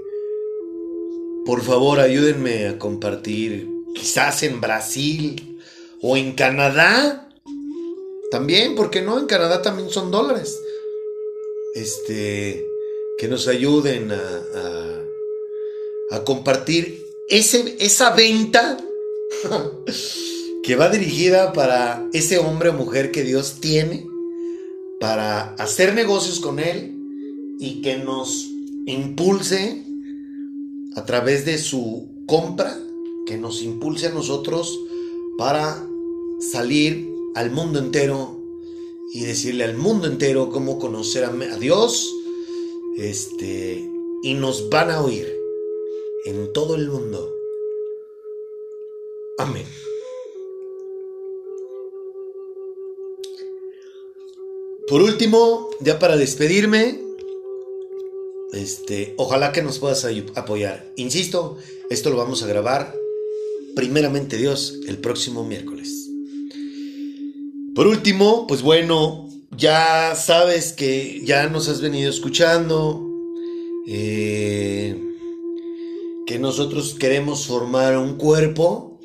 por 1.44 1.62
favor, 1.62 2.00
ayúdenme 2.00 2.66
a 2.66 2.78
compartir, 2.78 3.68
quizás 3.94 4.42
en 4.42 4.60
Brasil 4.60 5.55
o 6.02 6.16
en 6.16 6.32
Canadá. 6.32 7.28
También, 8.30 8.74
porque 8.74 9.02
no? 9.02 9.18
En 9.18 9.26
Canadá 9.26 9.62
también 9.62 9.90
son 9.90 10.10
dólares. 10.10 10.58
Este, 11.74 12.66
que 13.18 13.28
nos 13.28 13.48
ayuden 13.48 14.10
a, 14.10 14.16
a, 14.54 16.16
a 16.16 16.24
compartir 16.24 17.04
ese, 17.28 17.76
esa 17.78 18.10
venta 18.10 18.78
que 20.62 20.76
va 20.76 20.88
dirigida 20.88 21.52
para 21.52 22.08
ese 22.12 22.38
hombre 22.38 22.70
o 22.70 22.72
mujer 22.72 23.10
que 23.12 23.22
Dios 23.22 23.56
tiene 23.60 24.06
para 25.00 25.54
hacer 25.54 25.94
negocios 25.94 26.40
con 26.40 26.58
Él 26.58 26.94
y 27.58 27.82
que 27.82 27.98
nos 27.98 28.46
impulse 28.86 29.82
a 30.94 31.04
través 31.04 31.44
de 31.44 31.58
su 31.58 32.08
compra 32.26 32.76
que 33.26 33.36
nos 33.36 33.62
impulse 33.62 34.06
a 34.06 34.10
nosotros 34.10 34.78
para 35.36 35.86
salir 36.40 37.08
al 37.34 37.50
mundo 37.50 37.78
entero 37.78 38.36
y 39.12 39.24
decirle 39.24 39.64
al 39.64 39.76
mundo 39.76 40.06
entero 40.06 40.50
cómo 40.50 40.78
conocer 40.78 41.24
a, 41.24 41.58
Dios. 41.58 42.12
Este, 42.98 43.88
y 44.22 44.34
nos 44.34 44.70
van 44.70 44.90
a 44.90 45.02
oír 45.02 45.32
en 46.24 46.52
todo 46.52 46.74
el 46.74 46.88
mundo. 46.88 47.32
Amén. 49.38 49.66
Por 54.88 55.02
último, 55.02 55.70
ya 55.80 55.98
para 55.98 56.16
despedirme, 56.16 57.00
este, 58.52 59.14
ojalá 59.18 59.52
que 59.52 59.62
nos 59.62 59.78
puedas 59.78 60.06
apoyar. 60.34 60.92
Insisto, 60.96 61.58
esto 61.90 62.10
lo 62.10 62.16
vamos 62.16 62.42
a 62.42 62.46
grabar 62.46 63.05
primeramente 63.76 64.36
Dios 64.36 64.80
el 64.88 64.98
próximo 64.98 65.44
miércoles. 65.44 66.10
Por 67.76 67.86
último, 67.86 68.48
pues 68.48 68.62
bueno, 68.62 69.28
ya 69.56 70.16
sabes 70.16 70.72
que 70.72 71.22
ya 71.24 71.48
nos 71.48 71.68
has 71.68 71.80
venido 71.80 72.10
escuchando, 72.10 73.06
eh, 73.86 75.00
que 76.26 76.38
nosotros 76.40 76.96
queremos 76.98 77.46
formar 77.46 77.96
un 77.96 78.16
cuerpo 78.16 78.96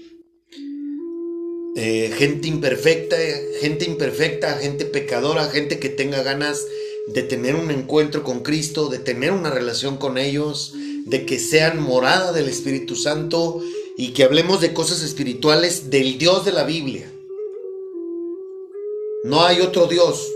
eh, 1.74 2.12
gente 2.18 2.50
imperfecta, 2.50 3.16
gente 3.62 3.86
imperfecta, 3.86 4.58
gente 4.58 4.84
pecadora, 4.84 5.46
gente 5.46 5.80
que 5.80 5.88
tenga 5.88 6.22
ganas 6.22 6.66
de 7.08 7.24
tener 7.24 7.56
un 7.56 7.72
encuentro 7.72 8.24
con 8.24 8.42
Cristo, 8.42 8.90
de 8.90 9.00
tener 9.00 9.32
una 9.32 9.50
relación 9.50 9.96
con 9.96 10.18
ellos, 10.18 10.74
de 11.06 11.26
que 11.26 11.40
sean 11.40 11.82
morada 11.82 12.34
del 12.34 12.50
Espíritu 12.50 12.98
Santo 12.98 13.62
y 14.02 14.14
que 14.14 14.24
hablemos 14.24 14.62
de 14.62 14.74
cosas 14.74 15.04
espirituales 15.04 15.92
del 15.92 16.18
Dios 16.18 16.44
de 16.44 16.52
la 16.52 16.64
Biblia. 16.64 17.14
No 19.24 19.46
hay 19.46 19.62
otro 19.62 19.86
Dios, 19.86 20.28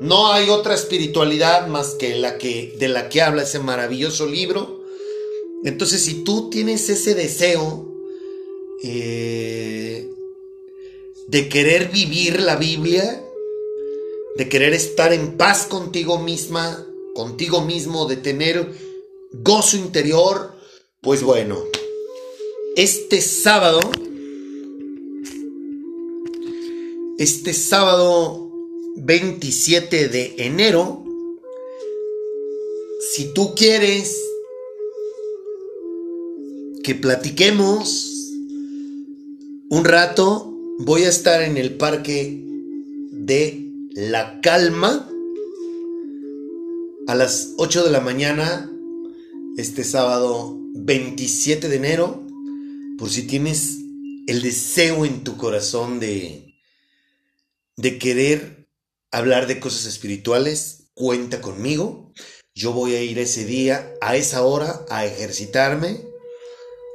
no 0.00 0.30
hay 0.30 0.50
otra 0.50 0.74
espiritualidad 0.74 1.66
más 1.66 1.94
que 1.94 2.14
la 2.16 2.36
que 2.36 2.76
de 2.78 2.88
la 2.88 3.08
que 3.08 3.22
habla 3.22 3.44
ese 3.44 3.58
maravilloso 3.58 4.26
libro. 4.26 4.82
Entonces, 5.64 6.02
si 6.02 6.24
tú 6.24 6.50
tienes 6.50 6.90
ese 6.90 7.14
deseo 7.14 7.90
eh, 8.82 10.10
de 11.26 11.48
querer 11.48 11.88
vivir 11.88 12.42
la 12.42 12.56
Biblia, 12.56 13.24
de 14.36 14.46
querer 14.50 14.74
estar 14.74 15.14
en 15.14 15.38
paz 15.38 15.64
contigo 15.64 16.18
misma, 16.18 16.86
contigo 17.14 17.62
mismo, 17.62 18.04
de 18.04 18.18
tener 18.18 18.72
gozo 19.32 19.78
interior, 19.78 20.52
pues 21.00 21.22
bueno, 21.22 21.64
este 22.76 23.22
sábado, 23.22 23.80
este 27.16 27.54
sábado 27.54 28.52
27 28.96 30.08
de 30.08 30.34
enero, 30.36 31.02
si 33.00 33.32
tú 33.32 33.54
quieres 33.54 34.14
que 36.84 36.94
platiquemos 36.94 38.12
un 39.70 39.84
rato, 39.86 40.54
voy 40.80 41.04
a 41.04 41.08
estar 41.08 41.40
en 41.40 41.56
el 41.56 41.76
parque 41.76 42.44
de 43.10 43.70
La 43.94 44.42
Calma 44.42 45.10
a 47.06 47.14
las 47.14 47.54
8 47.56 47.84
de 47.84 47.90
la 47.90 48.00
mañana 48.00 48.70
este 49.56 49.82
sábado 49.82 50.58
27 50.74 51.70
de 51.70 51.76
enero 51.76 52.25
por 52.98 53.10
si 53.10 53.26
tienes 53.26 53.76
el 54.26 54.42
deseo 54.42 55.04
en 55.04 55.24
tu 55.24 55.36
corazón 55.36 56.00
de 56.00 56.46
de 57.76 57.98
querer 57.98 58.68
hablar 59.10 59.46
de 59.46 59.60
cosas 59.60 59.84
espirituales, 59.84 60.88
cuenta 60.94 61.40
conmigo. 61.40 62.12
Yo 62.54 62.72
voy 62.72 62.94
a 62.94 63.02
ir 63.02 63.18
ese 63.18 63.44
día 63.44 63.94
a 64.00 64.16
esa 64.16 64.44
hora 64.44 64.84
a 64.88 65.04
ejercitarme 65.04 66.00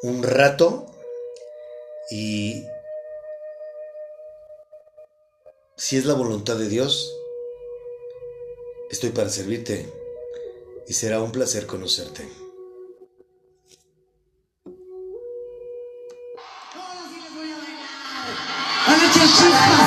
un 0.01 0.23
rato 0.23 0.87
y 2.09 2.63
si 5.77 5.97
es 5.97 6.05
la 6.05 6.15
voluntad 6.15 6.57
de 6.57 6.67
Dios, 6.67 7.15
estoy 8.89 9.11
para 9.11 9.29
servirte 9.29 9.87
y 10.87 10.93
será 10.93 11.21
un 11.21 11.31
placer 11.31 11.67
conocerte. 11.67 12.27
She's 19.41 19.80